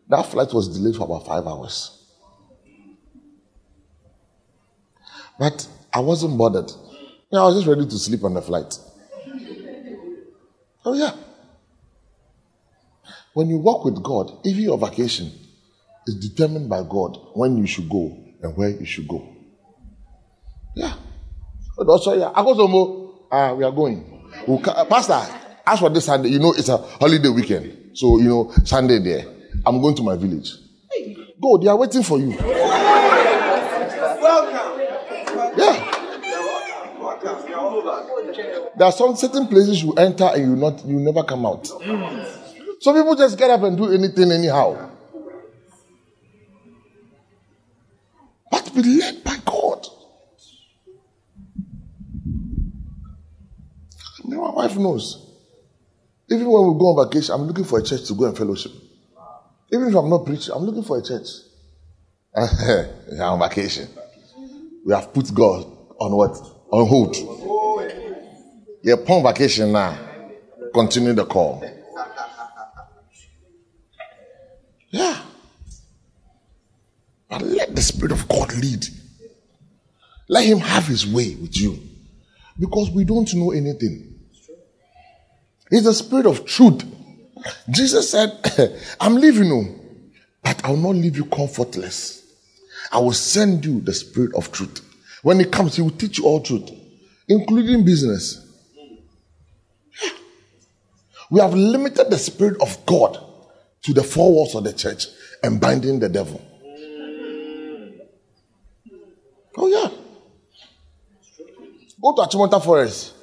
[0.08, 1.98] that flight was delayed for about five hours.
[5.38, 6.70] But I wasn't bothered.
[7.32, 8.78] I was just ready to sleep on the flight.
[10.84, 11.14] Oh, yeah.
[13.34, 15.32] When you walk with God, even your vacation
[16.06, 19.26] is determined by God when you should go and where you should go.
[20.74, 20.94] Yeah.
[21.76, 24.28] But also, yeah, Akosombo, uh, we are going.
[24.46, 25.20] We'll Pastor,
[25.66, 27.90] as for this Sunday, you know, it's a holiday weekend.
[27.94, 29.24] So, you know, Sunday there,
[29.66, 30.52] I'm going to my village.
[31.40, 32.30] Go, they are waiting for you.
[34.20, 34.80] Welcome.
[35.58, 35.88] Yeah.
[38.76, 41.66] There are some certain places you enter and you not you never come out.
[41.66, 44.90] Some people just get up and do anything anyhow.
[48.50, 49.86] But be led by God.
[54.24, 55.28] My wife knows.
[56.30, 58.72] Even when we go on vacation, I'm looking for a church to go and fellowship.
[59.72, 61.26] Even if I'm not preaching, I'm looking for a church.
[62.34, 63.88] We're on vacation.
[64.84, 65.64] We have put God
[65.98, 66.36] on what?
[66.70, 67.16] On hold.
[68.82, 69.98] Yeah, upon vacation now.
[70.72, 71.62] Continue the call.
[74.90, 75.22] Yeah.
[77.28, 78.84] But let the Spirit of God lead.
[80.28, 81.78] Let Him have His way with you.
[82.58, 84.11] Because we don't know anything.
[85.72, 86.84] He's the Spirit of truth.
[87.70, 89.80] Jesus said, I'm leaving you,
[90.44, 92.22] but I will not leave you comfortless.
[92.92, 94.86] I will send you the Spirit of truth.
[95.22, 96.68] When He comes, He will teach you all truth,
[97.26, 98.46] including business.
[101.30, 103.18] We have limited the Spirit of God
[103.84, 105.06] to the four walls of the church
[105.42, 106.46] and binding the devil.
[109.56, 109.88] Oh, yeah.
[112.02, 113.14] Go to Achimota Forest.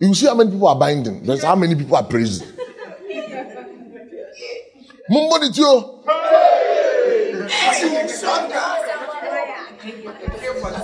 [0.00, 1.22] You see how many people are binding.
[1.24, 2.46] There's how many people are praising.
[5.10, 5.94] Mumbo di tio.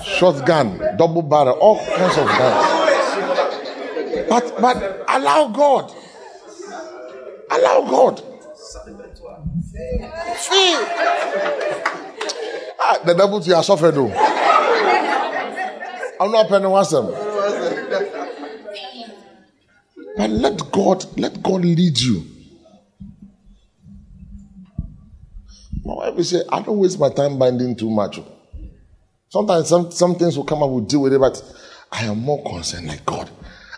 [0.03, 2.85] Shotgun, double barrel, all kinds of guns.
[4.28, 5.93] But but allow God.
[7.51, 8.23] Allow God.
[10.39, 10.74] See.
[12.81, 14.11] Ah, the devil to your suffered though.
[16.20, 17.24] I'm not once them.
[20.16, 22.24] But let God, let God lead you.
[25.85, 28.20] My wife will say, I don't waste my time binding too much.
[29.28, 31.43] Sometimes some, some things will come up, we'll deal with it, but
[31.91, 33.28] I am more concerned like God,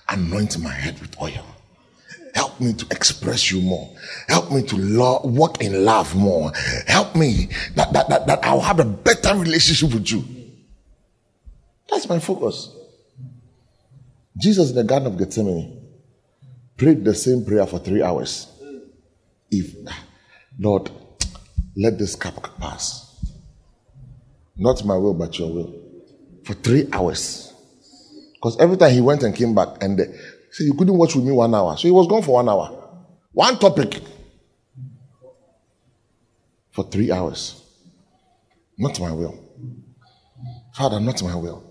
[0.09, 1.45] anoint my head with oil.
[2.35, 3.91] Help me to express you more.
[4.29, 6.53] Help me to love, walk in love more.
[6.87, 10.23] Help me that, that, that, that I'll have a better relationship with you.
[11.89, 12.77] That's my focus.
[14.39, 15.86] Jesus in the Garden of Gethsemane
[16.77, 18.49] prayed the same prayer for three hours.
[19.51, 19.75] If,
[20.59, 20.91] Lord,
[21.77, 23.07] let this cup pass.
[24.57, 25.83] Not my will, but your will.
[26.45, 27.53] For three hours.
[28.35, 30.19] Because every time he went and came back, and uh, the,
[30.51, 31.77] so you couldn't watch with me one hour.
[31.77, 33.05] So he was gone for one hour.
[33.33, 34.01] One topic.
[36.71, 37.63] For three hours.
[38.79, 39.39] Not my will.
[40.75, 41.63] Father, not my will.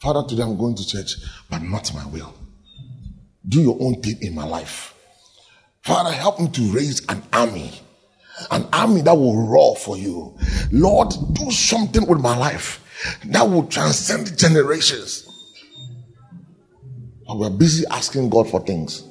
[0.00, 1.16] Father, today I'm going to church,
[1.50, 2.34] but not my will.
[3.48, 4.94] Do your own thing in my life.
[5.82, 7.72] Father, help me to raise an army.
[8.50, 10.36] An army that will roar for you.
[10.72, 12.80] Lord, do something with my life
[13.26, 15.28] that will transcend generations.
[17.26, 19.02] But we're busy asking God for things.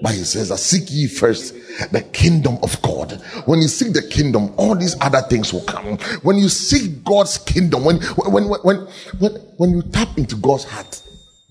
[0.00, 1.54] But he says seek ye first
[1.90, 3.12] the kingdom of God.
[3.46, 5.98] When you seek the kingdom, all these other things will come.
[6.22, 8.76] When you seek God's kingdom, when when when when
[9.18, 11.02] when, when you tap into God's heart,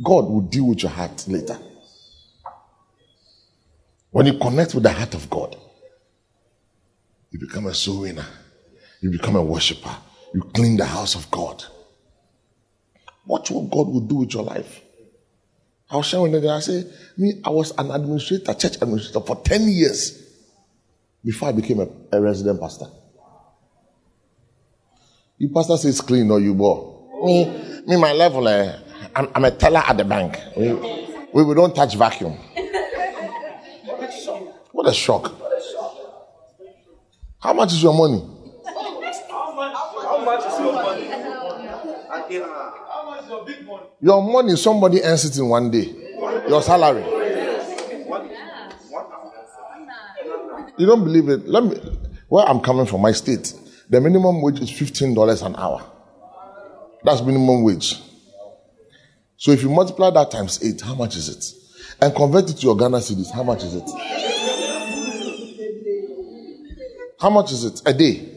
[0.03, 1.57] God will deal with your heart later.
[4.17, 5.55] When you connect with the heart of God,
[7.29, 8.25] you become a soul winner.
[8.99, 9.95] You become a worshiper.
[10.33, 11.63] You clean the house of God.
[13.27, 14.81] Watch what God will do with your life.
[15.91, 16.85] I was sharing with them, I say,
[17.15, 20.19] me, I was an administrator, church administrator for 10 years
[21.23, 22.87] before I became a, a resident pastor.
[25.37, 27.07] You pastor says clean or you bore.
[27.23, 28.79] Me, me, my level, eh,
[29.15, 30.39] I'm, I'm a teller at the bank.
[30.57, 32.35] We, we, we don't touch vacuum.
[34.77, 35.33] What a shock.
[37.39, 38.23] How much is your money?
[38.63, 41.07] How much is your money?
[41.07, 43.87] How much is your big money?
[43.99, 45.95] Your money, somebody earns it in one day.
[46.47, 47.03] Your salary.
[50.77, 51.47] You don't believe it?
[51.47, 51.75] Let me.
[52.27, 53.55] Where I'm coming from, my state,
[53.89, 55.81] the minimum wage is fifteen dollars an hour.
[57.03, 57.99] That's minimum wage.
[59.37, 61.43] So if you multiply that times eight, how much is it?
[61.99, 63.89] And convert it to your Ghana cedis, how much is it?
[67.19, 68.29] How much is it a day?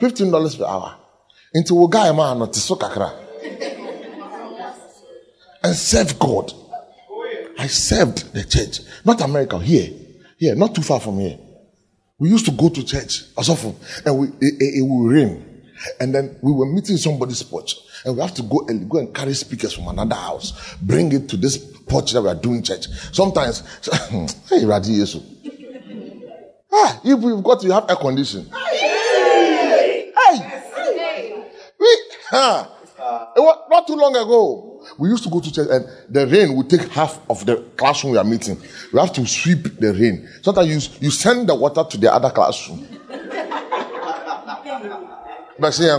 [0.00, 0.96] Fifteen dollars per hour.
[1.54, 3.20] Into guy man no te so kakra.
[5.62, 6.52] And serve God.
[7.58, 9.88] I served the church, not America, here,
[10.36, 11.38] here, not too far from here.
[12.18, 13.74] We used to go to church as often,
[14.04, 15.62] and we, it, it, it will rain.
[16.00, 19.14] And then we were meeting somebody's porch, and we have to go and go and
[19.14, 22.86] carry speakers from another house, bring it to this porch that we are doing church.
[23.12, 23.60] Sometimes,
[24.50, 25.33] hey, Radi Yesu.
[26.76, 28.50] Ah, if we've got to have air condition.
[28.50, 30.12] Hey,
[31.78, 31.98] we,
[32.28, 32.66] huh,
[33.36, 34.82] it not too long ago.
[34.98, 38.12] We used to go to church and the rain would take half of the classroom
[38.12, 38.60] we are meeting.
[38.92, 40.28] We have to sweep the rain.
[40.42, 42.86] Sometimes you, you send the water to the other classroom.
[45.58, 45.96] But say,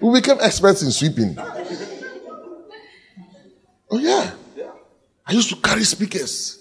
[0.00, 1.38] we became experts in sweeping.
[3.90, 4.32] Oh, yeah.
[5.26, 6.57] I used to carry speakers.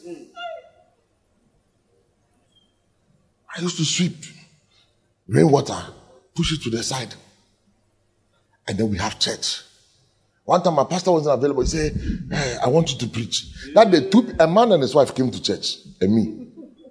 [3.57, 4.17] I used to sweep
[5.27, 5.81] rainwater,
[6.35, 7.13] push it to the side.
[8.67, 9.63] And then we have church.
[10.45, 11.63] One time my pastor wasn't available.
[11.63, 11.99] He said,
[12.31, 13.47] hey, I want you to preach.
[13.73, 16.47] That day, two, a man and his wife came to church, and me.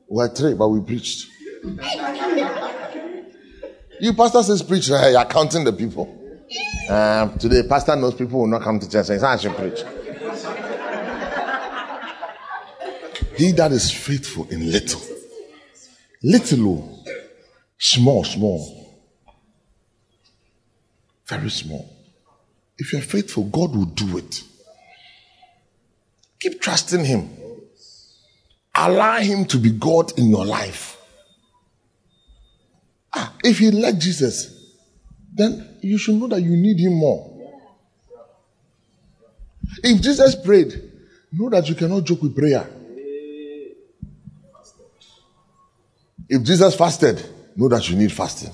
[0.08, 1.26] We were three, but we preached.
[4.00, 6.12] you pastor says preach, hey, you're counting the people.
[6.88, 9.82] Um, today, pastor knows people will not come to church, so I should preach.
[13.36, 15.00] he that is faithful in little,
[16.22, 17.04] little, oh,
[17.78, 18.86] small, small,
[21.26, 21.92] very small.
[22.78, 24.42] If you're faithful, God will do it.
[26.40, 27.30] Keep trusting Him.
[28.74, 30.98] Allow Him to be God in your life.
[33.14, 34.74] Ah, if you like Jesus,
[35.34, 37.32] then you should know that you need Him more.
[39.82, 40.92] If Jesus prayed,
[41.32, 42.68] know that you cannot joke with prayer.
[46.28, 47.24] If Jesus fasted,
[47.56, 48.50] know that you need fasting.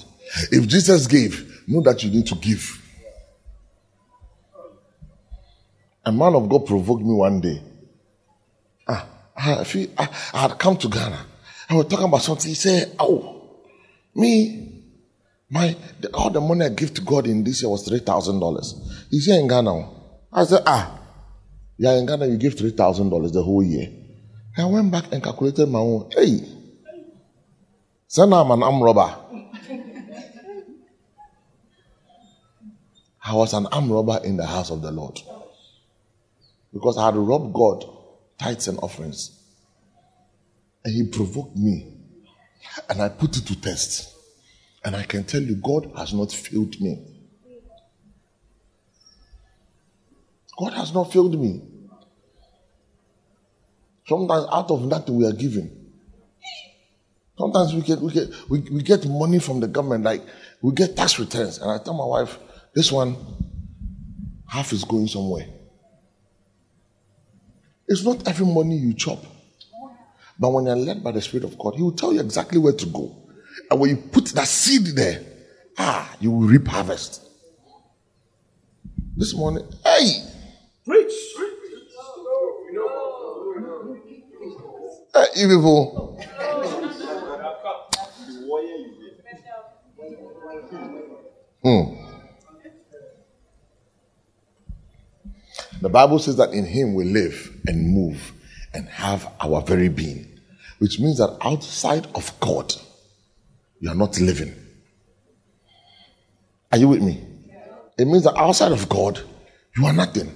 [0.51, 2.79] If Jesus gave, know that you need to give.
[6.05, 7.63] A man of God provoked me one day.
[8.89, 9.65] Ah, I,
[9.99, 11.27] I, I had come to Ghana.
[11.71, 12.49] I was talking about something.
[12.49, 13.61] He said, Oh,
[14.15, 14.85] me,
[15.49, 18.41] my the, all the money I give to God in this year was three thousand
[18.41, 19.07] dollars.
[19.11, 19.89] He's here in Ghana.
[20.33, 20.99] I said, Ah,
[21.79, 23.89] yeah, in Ghana you give three thousand dollars the whole year.
[24.59, 26.11] I went back and calculated my own.
[26.15, 26.41] Hey,
[28.13, 29.17] so now I'm an arm robber.
[33.25, 35.19] I was an arm robber in the house of the Lord
[36.75, 37.87] because I had robbed God
[38.37, 39.43] tithes and offerings.
[40.85, 41.87] And he provoked me.
[42.91, 44.15] And I put it to test.
[44.85, 46.99] And I can tell you, God has not failed me.
[50.59, 51.63] God has not failed me.
[54.07, 55.82] Sometimes out of nothing we are giving.
[57.43, 60.23] Sometimes we get we get we, we get money from the government, like
[60.61, 61.59] we get tax returns.
[61.59, 62.39] And I tell my wife,
[62.73, 63.17] this one,
[64.47, 65.49] half is going somewhere.
[67.89, 69.19] It's not every money you chop.
[70.39, 72.75] But when you're led by the Spirit of God, He will tell you exactly where
[72.75, 73.13] to go.
[73.69, 75.25] And when you put that seed there,
[75.79, 77.29] ah, you will reap harvest.
[79.17, 80.13] This morning, hey!
[80.85, 81.13] Preach!
[85.15, 86.25] Hey, you people.
[91.63, 91.95] Hmm.
[95.81, 98.33] The Bible says that in Him we live and move
[98.73, 100.41] and have our very being,
[100.79, 102.73] which means that outside of God,
[103.81, 104.55] you are not living.
[106.71, 107.21] Are you with me?
[107.99, 109.21] It means that outside of God,
[109.77, 110.33] you are nothing.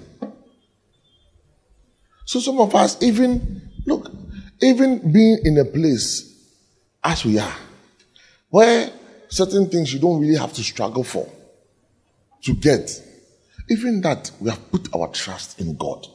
[2.25, 4.11] So some of us, even, look,
[4.61, 6.35] even being in a place
[7.03, 7.55] as we are,
[8.51, 8.91] where
[9.29, 11.29] certain things you don't really have to struggle for
[12.43, 13.03] to get,
[13.69, 16.07] even that we have put our trust in God.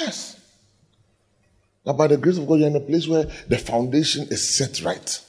[0.00, 0.40] Yes.
[1.84, 4.82] Now, by the grace of God, you're in a place where the foundation is set
[4.82, 5.22] right.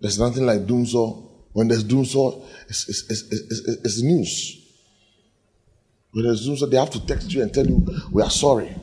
[0.00, 1.28] There's nothing like dumsor.
[1.52, 4.58] When there's dumsor, it's, it's, it's, it's, news.
[6.10, 8.74] When there's dumsor, they have to text you and tell you, We are sorry.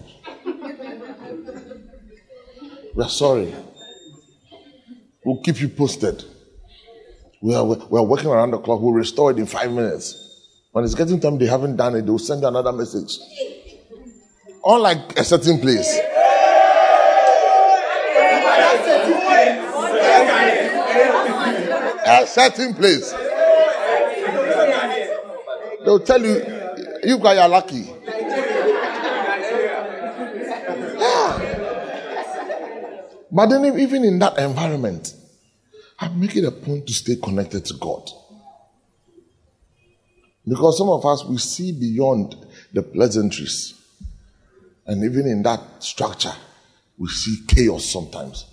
[2.95, 3.53] We are sorry.
[5.23, 6.23] We'll keep you posted.
[7.41, 8.81] We are, we are working around the clock.
[8.81, 10.25] We'll restore it in five minutes.
[10.71, 13.17] When it's getting time, they haven't done it, they'll send you another message.
[14.63, 15.99] Unlike a certain place.
[22.05, 23.13] A certain place.
[25.85, 26.43] They'll tell you,
[27.03, 27.89] you guys are lucky.
[30.99, 31.59] Yeah.
[33.31, 35.13] But then, even in that environment,
[35.99, 38.09] I make it a point to stay connected to God.
[40.47, 42.35] Because some of us, we see beyond
[42.73, 43.75] the pleasantries.
[44.87, 46.33] And even in that structure,
[46.97, 48.45] we see chaos sometimes.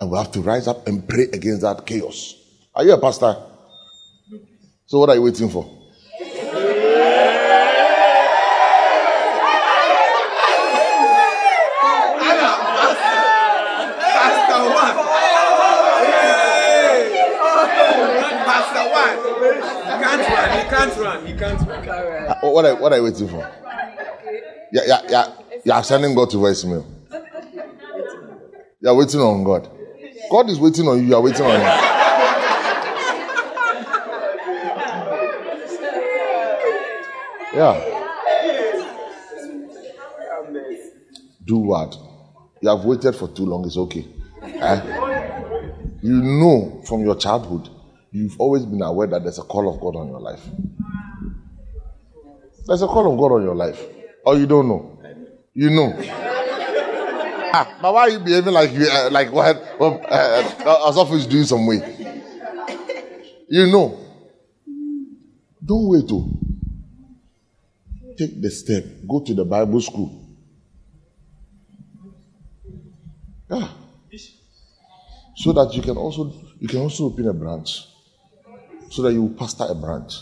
[0.00, 2.34] And we have to rise up and pray against that chaos.
[2.74, 3.36] Are you a pastor?
[4.86, 5.64] So, what are you waiting for?
[14.12, 14.96] Pastor one.
[18.44, 19.16] Pastor one.
[19.86, 20.48] He can't run.
[20.56, 21.26] He can't run.
[21.26, 22.28] He can't run.
[22.28, 23.50] Uh, What are, what are you waiting for?
[24.72, 25.32] Yeah, yeah, yeah.
[25.64, 26.84] You are sending God to voicemail.
[28.80, 29.70] You are waiting on God.
[30.30, 31.04] God is waiting on you.
[31.08, 31.92] You are waiting on Him.
[37.54, 37.98] Yeah.
[41.44, 41.96] Do what?
[42.60, 43.66] You have waited for too long.
[43.66, 44.06] It's okay.
[44.42, 44.80] Eh?
[46.02, 47.68] You know from your childhood,
[48.10, 50.40] you've always been aware that there's a call of God on your life.
[52.66, 53.80] There's a call of God on your life.
[54.24, 54.98] Or you don't know.
[55.54, 55.94] You know.
[57.54, 61.12] ah, but why are you behaving like you uh, like what well, uh, uh, as
[61.12, 61.80] it's doing some way?
[63.48, 63.98] You know.
[65.64, 66.42] Don't wait to
[68.16, 68.84] take the step.
[69.08, 70.22] Go to the Bible school.
[73.50, 73.68] Yeah.
[75.36, 77.86] So that you can also you can also open a branch.
[78.90, 80.14] So that you pastor a branch.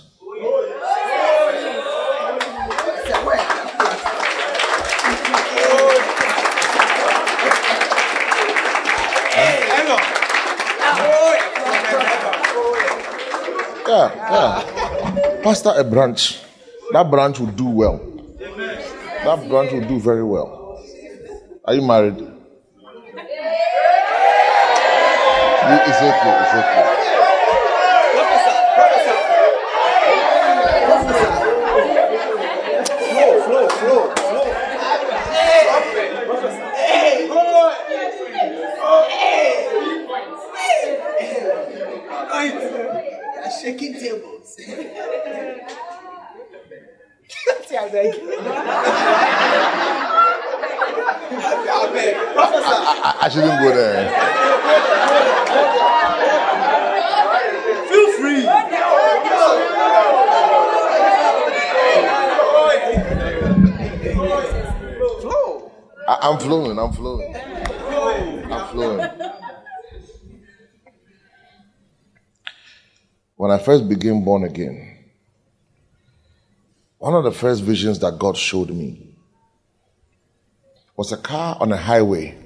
[14.00, 15.42] Yeah, yeah.
[15.42, 16.40] Pastor a branch.
[16.92, 17.98] That branch will do well.
[18.38, 20.82] That branch will do very well.
[21.66, 22.16] Are you married?
[22.16, 22.30] It's
[26.00, 26.32] okay.
[26.40, 26.84] It's okay.
[33.12, 34.60] Flow, flow, flow, flow.
[43.50, 44.56] They're shaking tables.
[47.70, 48.14] See, I beg.
[51.70, 52.16] I beg.
[52.34, 52.66] Professor.
[52.66, 54.10] I, I shouldn't go there.
[57.88, 58.44] Feel free.
[66.08, 66.76] I, I'm flowing.
[66.76, 67.34] I'm flowing.
[68.50, 69.10] I'm flowing.
[73.36, 74.89] When I first became born again,
[77.10, 79.16] one of the first visions that God showed me
[80.96, 82.38] was a car on a highway,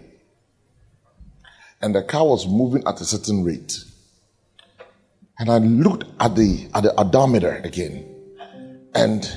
[1.82, 3.84] and the car was moving at a certain rate.
[5.38, 8.08] And I looked at the at the odometer again,
[8.94, 9.30] and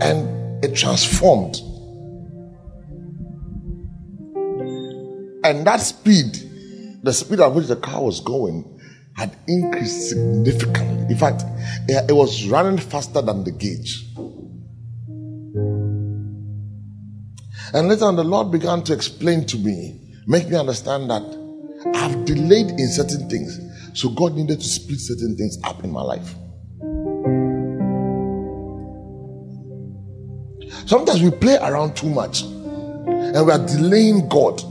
[0.00, 1.54] and it transformed.
[5.44, 8.75] And that speed, the speed at which the car was going,
[9.16, 11.06] had increased significantly.
[11.08, 11.42] In fact,
[11.88, 14.04] it was running faster than the gauge.
[17.72, 21.22] And later on, the Lord began to explain to me, make me understand that
[21.94, 23.58] I've delayed in certain things.
[23.94, 26.34] So God needed to speed certain things up in my life.
[30.86, 34.62] Sometimes we play around too much and we are delaying God.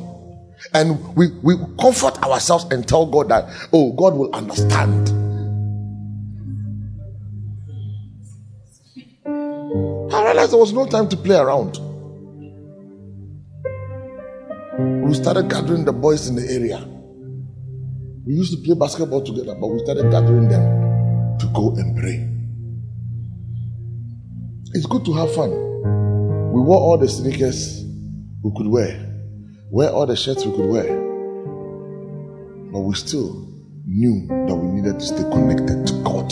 [0.74, 5.10] And we, we comfort ourselves and tell God that, oh, God will understand.
[10.14, 11.80] I realized there was no time to play around.
[15.08, 16.86] We started gathering the boys in the area.
[18.26, 22.30] We used to play basketball together, but we started gathering them to go and pray.
[24.74, 25.52] It's good to have fun.
[25.52, 27.86] We wore all the sneakers
[28.44, 29.15] we could wear,
[29.70, 30.88] wear all the shirts we could wear,
[32.72, 33.48] but we still
[33.86, 36.28] knew that we needed to stay connected to God.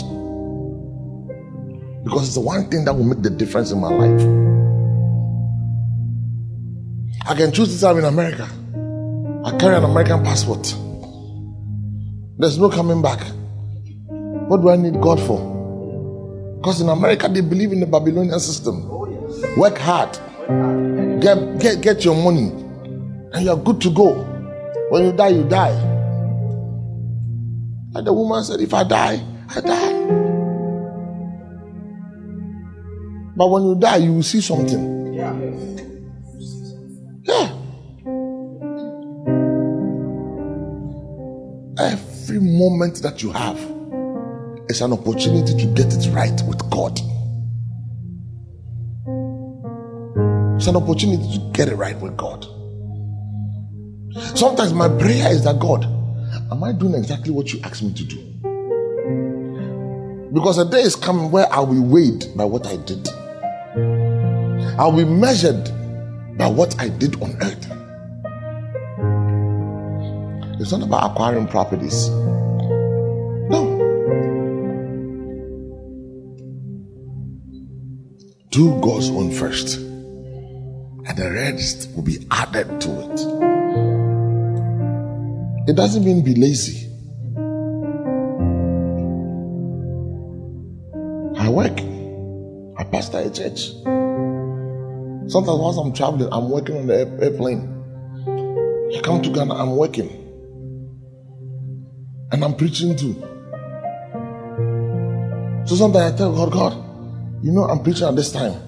[2.04, 4.22] Because it's the one thing that will make the difference in my life.
[7.26, 8.48] I can choose to serve in America.
[9.46, 10.64] I carry an American passport.
[12.38, 13.26] There's no coming back.
[14.50, 15.54] What do I need God for?
[16.58, 18.88] Because in America, they believe in the Babylonian system.
[19.58, 20.12] Work hard,
[21.22, 22.62] get, get, get your money,
[23.34, 24.14] and you're good to go.
[24.90, 25.72] When you die, you die.
[27.96, 29.94] And the woman said, If I die, I die.
[33.36, 35.14] But when you die, you will see something.
[35.14, 35.34] Yeah.
[41.80, 43.58] Every moment that you have
[44.70, 47.00] is an opportunity to get it right with God.
[50.58, 52.46] It's an opportunity to get it right with God.
[54.35, 55.85] Sometimes my prayer is that God,
[56.52, 58.18] am I doing exactly what you asked me to do?
[60.31, 63.07] Because a day is coming where I'll be weighed by what I did.
[64.80, 65.69] I'll be measured
[66.38, 67.68] by what I did on earth.
[70.60, 72.10] It's not about acquiring properties.
[73.49, 73.80] No.
[78.49, 83.62] Do God's own first, and the rest will be added to it.
[85.65, 86.90] It doesn't mean be lazy.
[91.38, 91.80] I work.
[92.77, 93.72] I pastor a church.
[95.31, 97.69] Sometimes once I'm traveling, I'm working on the air- airplane.
[98.94, 100.10] I come to Ghana, I'm working.
[102.34, 103.14] And I'm preaching too.
[105.65, 106.73] So sometimes I tell God, God,
[107.41, 108.60] you know I'm preaching at this time.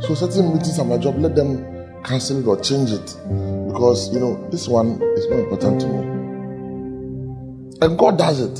[0.00, 3.57] So certain meetings at my job, let them cancel it or change it.
[3.78, 5.98] Because you know, this one is more important to me.
[7.80, 8.58] And God does it.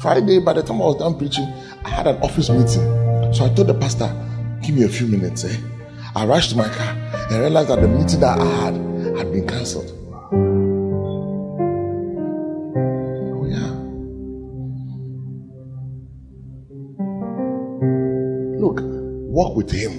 [0.00, 1.44] Friday, by the time I was done preaching,
[1.84, 3.34] I had an office meeting.
[3.34, 4.08] So I told the pastor,
[4.62, 5.44] give me a few minutes.
[5.44, 5.54] Eh?
[6.14, 6.96] I rushed to my car
[7.30, 8.74] and realized that the meeting that I had
[9.18, 9.92] had been cancelled.
[13.34, 13.68] Oh, yeah.
[18.58, 19.95] Look, walk with Him.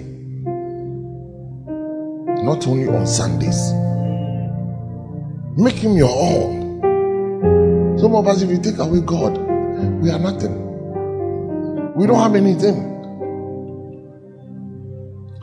[2.57, 3.71] Not only on Sundays,
[5.55, 7.99] make Him your own.
[7.99, 9.38] Some of us, if you take away God,
[10.01, 10.57] we are nothing.
[11.93, 12.77] We don't have anything.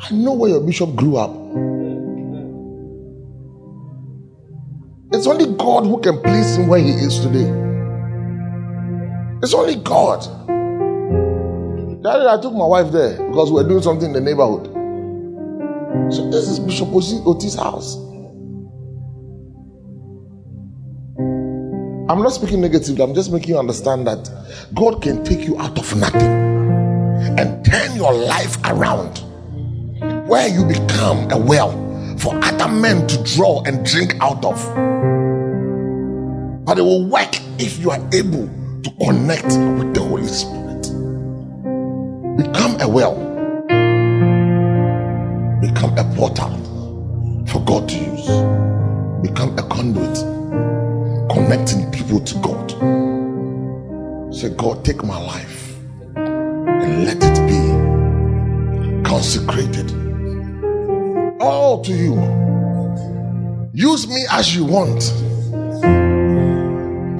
[0.01, 1.31] I know where your bishop grew up.
[5.13, 7.49] It's only God who can place him where he is today.
[9.41, 10.23] It's only God.
[12.03, 14.74] Daddy, I took my wife there because we were doing something in the neighborhood.
[16.11, 17.97] So this is Bishop Oti's house.
[22.07, 24.31] I'm not speaking negatively, I'm just making you understand that
[24.75, 26.21] God can take you out of nothing
[27.39, 29.19] and turn your life around
[30.29, 31.73] where you become a well
[32.19, 34.57] for other men to draw and drink out of.
[36.65, 38.49] But it will work if you are able
[38.83, 40.83] to connect with the Holy Spirit.
[42.37, 43.34] Become a well,
[45.85, 48.27] become a portal for God to use,
[49.23, 50.17] become a conduit
[51.31, 52.71] connecting people to God.
[54.35, 55.77] Say, God, take my life
[56.17, 57.61] and let it be
[59.09, 59.93] consecrated
[61.41, 62.15] all to you.
[63.75, 65.13] Use me as you want.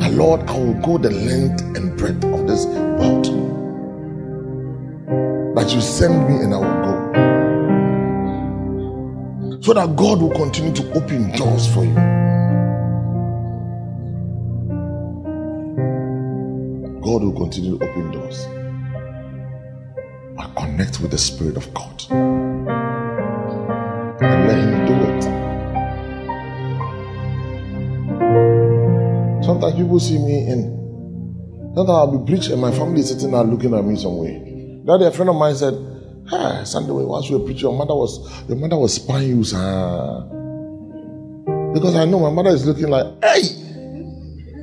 [0.03, 3.27] And Lord, I will go the length and breadth of this world.
[5.57, 6.94] That you send me and I will go.
[9.65, 11.95] So that God will continue to open doors for you.
[17.01, 18.47] God will continue to open doors.
[20.37, 22.05] But connect with the Spirit of God
[24.21, 25.23] and let Him do it.
[29.47, 33.43] Sometimes people see me and sometimes I'll be preaching and my family is sitting there
[33.45, 34.83] looking at me some way.
[34.85, 35.94] That a friend of mine said,
[36.29, 40.31] Hey, Sunday once you were preaching, your mother was your mother was spying you, sir.
[41.75, 43.43] Because I know my mother is looking like, hey,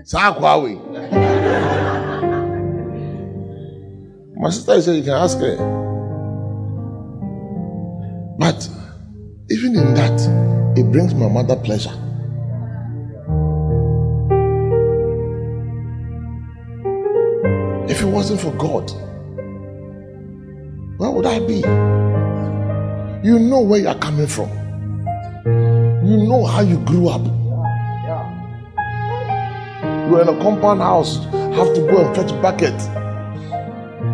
[0.04, 0.80] Sakwawi.
[4.38, 5.58] My sister said you can ask her.
[8.40, 8.68] But
[9.52, 11.94] even in that, it brings my mother pleasure.
[17.88, 18.92] If it wasn't for God,
[21.02, 21.56] where would I be?
[23.28, 24.50] You know where you are coming from.
[26.06, 27.24] You know how you grew up.
[30.06, 32.80] You were in a compound house, have to go and fetch bucket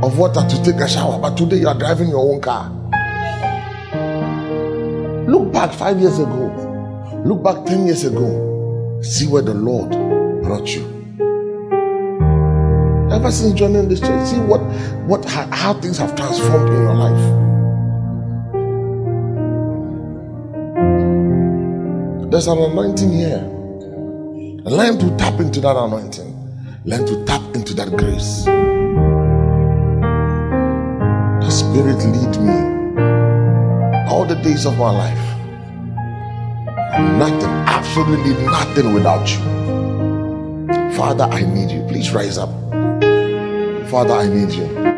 [0.01, 2.69] of water to take a shower, but today you are driving your own car.
[5.27, 9.89] Look back five years ago, look back 10 years ago, see where the Lord
[10.41, 10.96] brought you.
[13.17, 14.61] Ever since joining this church, see what,
[15.07, 17.23] what how, things have transformed in your life.
[22.29, 23.41] There's an anointing here.
[24.65, 26.31] Learn to tap into that anointing.
[26.85, 28.45] Learn to tap into that grace.
[31.43, 32.53] The Spirit lead me
[34.11, 35.39] all the days of my life.
[37.17, 39.39] Nothing, absolutely nothing without you.
[40.95, 41.81] Father, I need you.
[41.87, 42.51] Please rise up.
[43.97, 44.67] Father, I need you.
[44.77, 44.96] I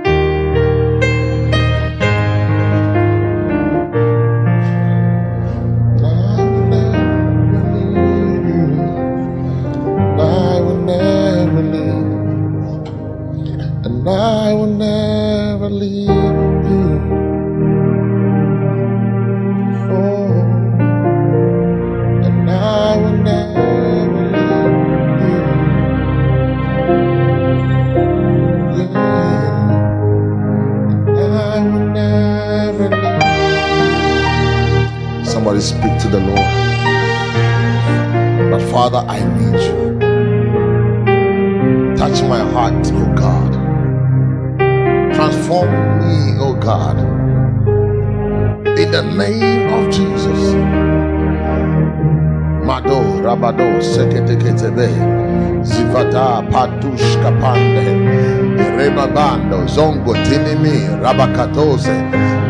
[60.10, 61.95] Bando Zongo Tinimi Rabakatose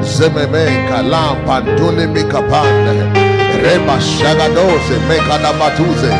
[0.02, 3.14] Zememe Kalam Pantunimi Kapande
[3.64, 6.12] Reba Shagadose Mekadabatuze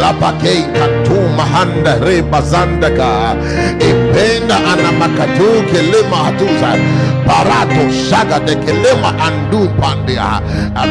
[0.00, 3.36] Lapake Katu Mahanda Reba Zandaka
[3.78, 6.76] Ipenda Anamakatu Kelema Hatuza
[7.26, 10.40] Parato Shaga de Kelema Andu Pandia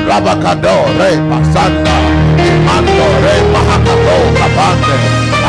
[0.08, 1.96] Rabakado Reba Sanda
[2.38, 4.96] Imando Reba Hakato Kapande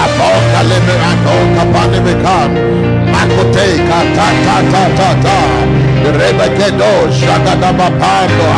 [0.02, 5.36] Apoka Leme Ando Kapande Bekan Makote Kata Ta Ta Ta Ta.
[6.16, 8.48] Reba Kedo Shaga Dabapando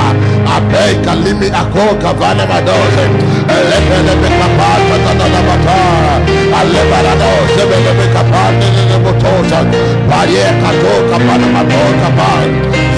[0.47, 3.05] Ape Kalimi Ako Kavane Madose
[3.51, 5.78] Lepele Bekapata Tadabata
[6.59, 8.68] Alebarado Sebele Bekapande
[9.02, 9.60] Botosa.
[10.09, 12.51] Parie Kato Kapana Mato Kapan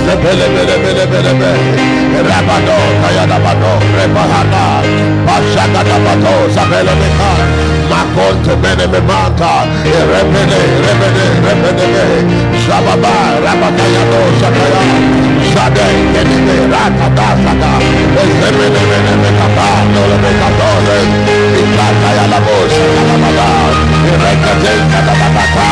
[0.06, 1.94] Lebele bele bele bele bele.
[2.28, 4.84] Rabado kayada bado rebahana.
[5.26, 7.63] Bashaka da
[7.94, 9.52] Makonto bene me manta.
[10.10, 12.04] Rebele rebele rebele be.
[12.64, 13.14] Shababa
[13.44, 14.82] rabakaya do shakaya.
[15.50, 17.70] Shade kenime rata da sada.
[18.22, 19.68] Ezemene mene me kapa.
[19.94, 20.98] Nole me kapole.
[21.60, 22.84] Ikata ya la bosa.
[22.96, 23.48] Kalababa.
[24.10, 25.68] Irekate kadabata.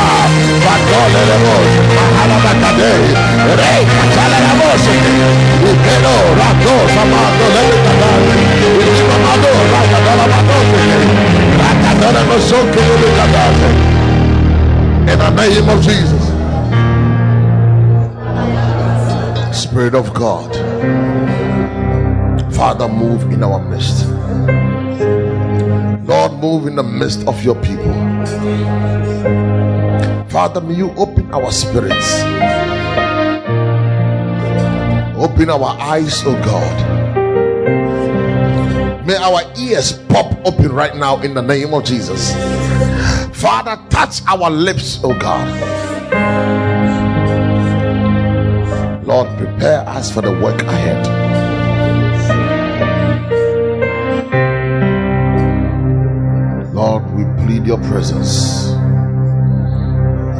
[0.64, 1.82] Batole le bosa.
[1.96, 2.92] Mahala bakade.
[3.58, 4.94] Rei katala la bosa.
[5.70, 8.34] Ukelo rato samando le kadale.
[8.86, 10.26] Ikimamado rata dala
[15.08, 16.24] In the name of Jesus.
[19.56, 20.52] Spirit of God.
[22.52, 24.08] Father, move in our midst.
[26.08, 27.92] Lord, move in the midst of your people.
[30.28, 32.22] Father, may you open our spirits.
[35.16, 37.01] Open our eyes, oh God.
[39.04, 42.32] May our ears pop open right now in the name of Jesus.
[43.36, 45.48] Father, touch our lips, oh God.
[49.04, 51.04] Lord, prepare us for the work ahead.
[56.72, 58.70] Lord, we plead your presence.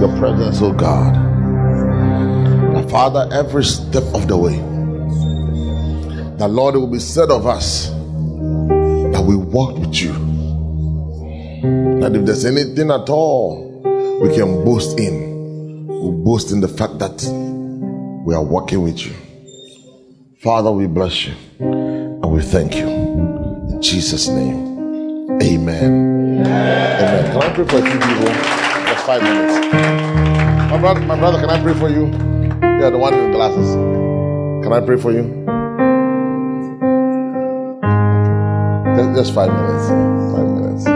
[0.01, 1.19] Your presence, oh God.
[2.89, 4.57] Father, every step of the way,
[6.39, 7.92] the Lord will be said of us
[9.23, 10.13] we walked with you.
[12.01, 13.71] That if there's anything at all
[14.21, 17.23] we can boast in, we boast in the fact that
[18.27, 19.13] we are walking with you.
[20.41, 22.89] Father, we bless you and we thank you.
[22.89, 26.13] In Jesus' name, amen.
[26.41, 27.33] Amen.
[27.33, 28.35] Can I pray for a few people?
[28.93, 29.73] Just five minutes.
[30.71, 32.07] My brother, my brother, can I pray for you?
[32.81, 33.75] Yeah, the one in the glasses.
[34.65, 35.62] Can I pray for you?
[39.15, 39.89] Just, five minutes.
[40.33, 40.87] Five minutes.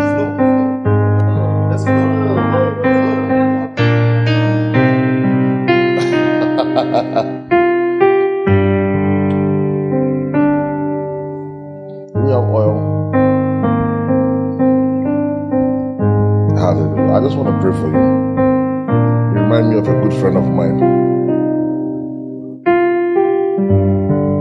[12.17, 12.81] We have oil.
[16.57, 17.13] Hallelujah.
[17.13, 17.93] I just want to pray for you.
[19.35, 20.79] You remind me of a good friend of mine.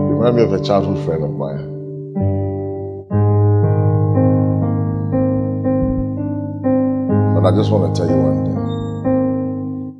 [0.08, 1.75] You remind me of a childhood friend of mine.
[7.46, 8.58] But I just want to tell you one thing.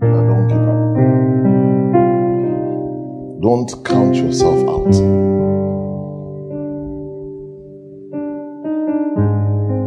[0.02, 0.82] Don't give up.
[3.44, 4.92] Don't count yourself out.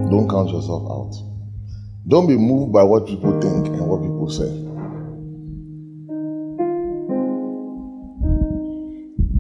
[0.09, 1.13] Don't count yourself out.
[2.07, 4.51] Don't be moved by what people think and what people say.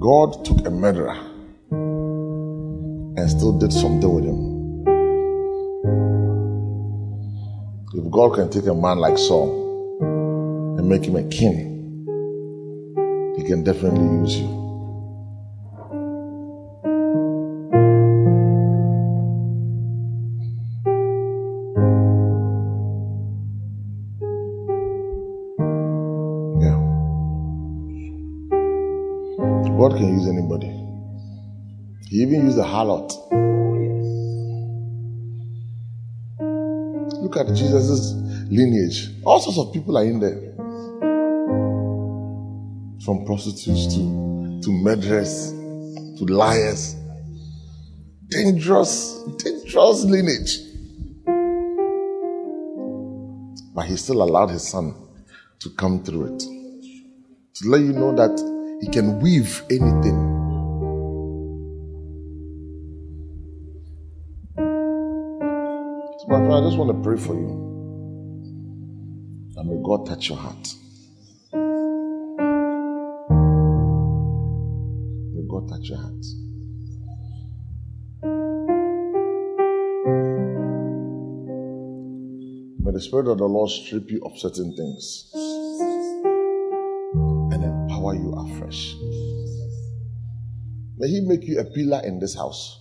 [0.00, 1.16] God took a murderer
[3.16, 4.47] and still did something with him.
[8.18, 9.48] God can take a man like Saul
[10.76, 12.04] and make him a king,
[13.36, 14.48] he can definitely use you.
[26.60, 26.78] Yeah.
[29.78, 30.74] God can use anybody.
[32.08, 33.37] He even used a harlot.
[37.28, 38.14] Look at Jesus'
[38.48, 39.10] lineage.
[39.22, 40.54] All sorts of people are in there.
[43.04, 46.96] From prostitutes to, to murderers to liars.
[48.28, 50.58] Dangerous, dangerous lineage.
[53.74, 54.94] But he still allowed his son
[55.58, 56.38] to come through it.
[56.38, 58.40] To let you know that
[58.80, 60.27] he can weave anything.
[66.58, 67.50] I just want to pray for you.
[69.56, 70.74] And may God touch your heart.
[75.36, 76.24] May God touch your heart.
[82.80, 85.30] May the Spirit of the Lord strip you of certain things
[87.52, 88.96] and empower you afresh.
[90.98, 92.80] May He make you a pillar in this house.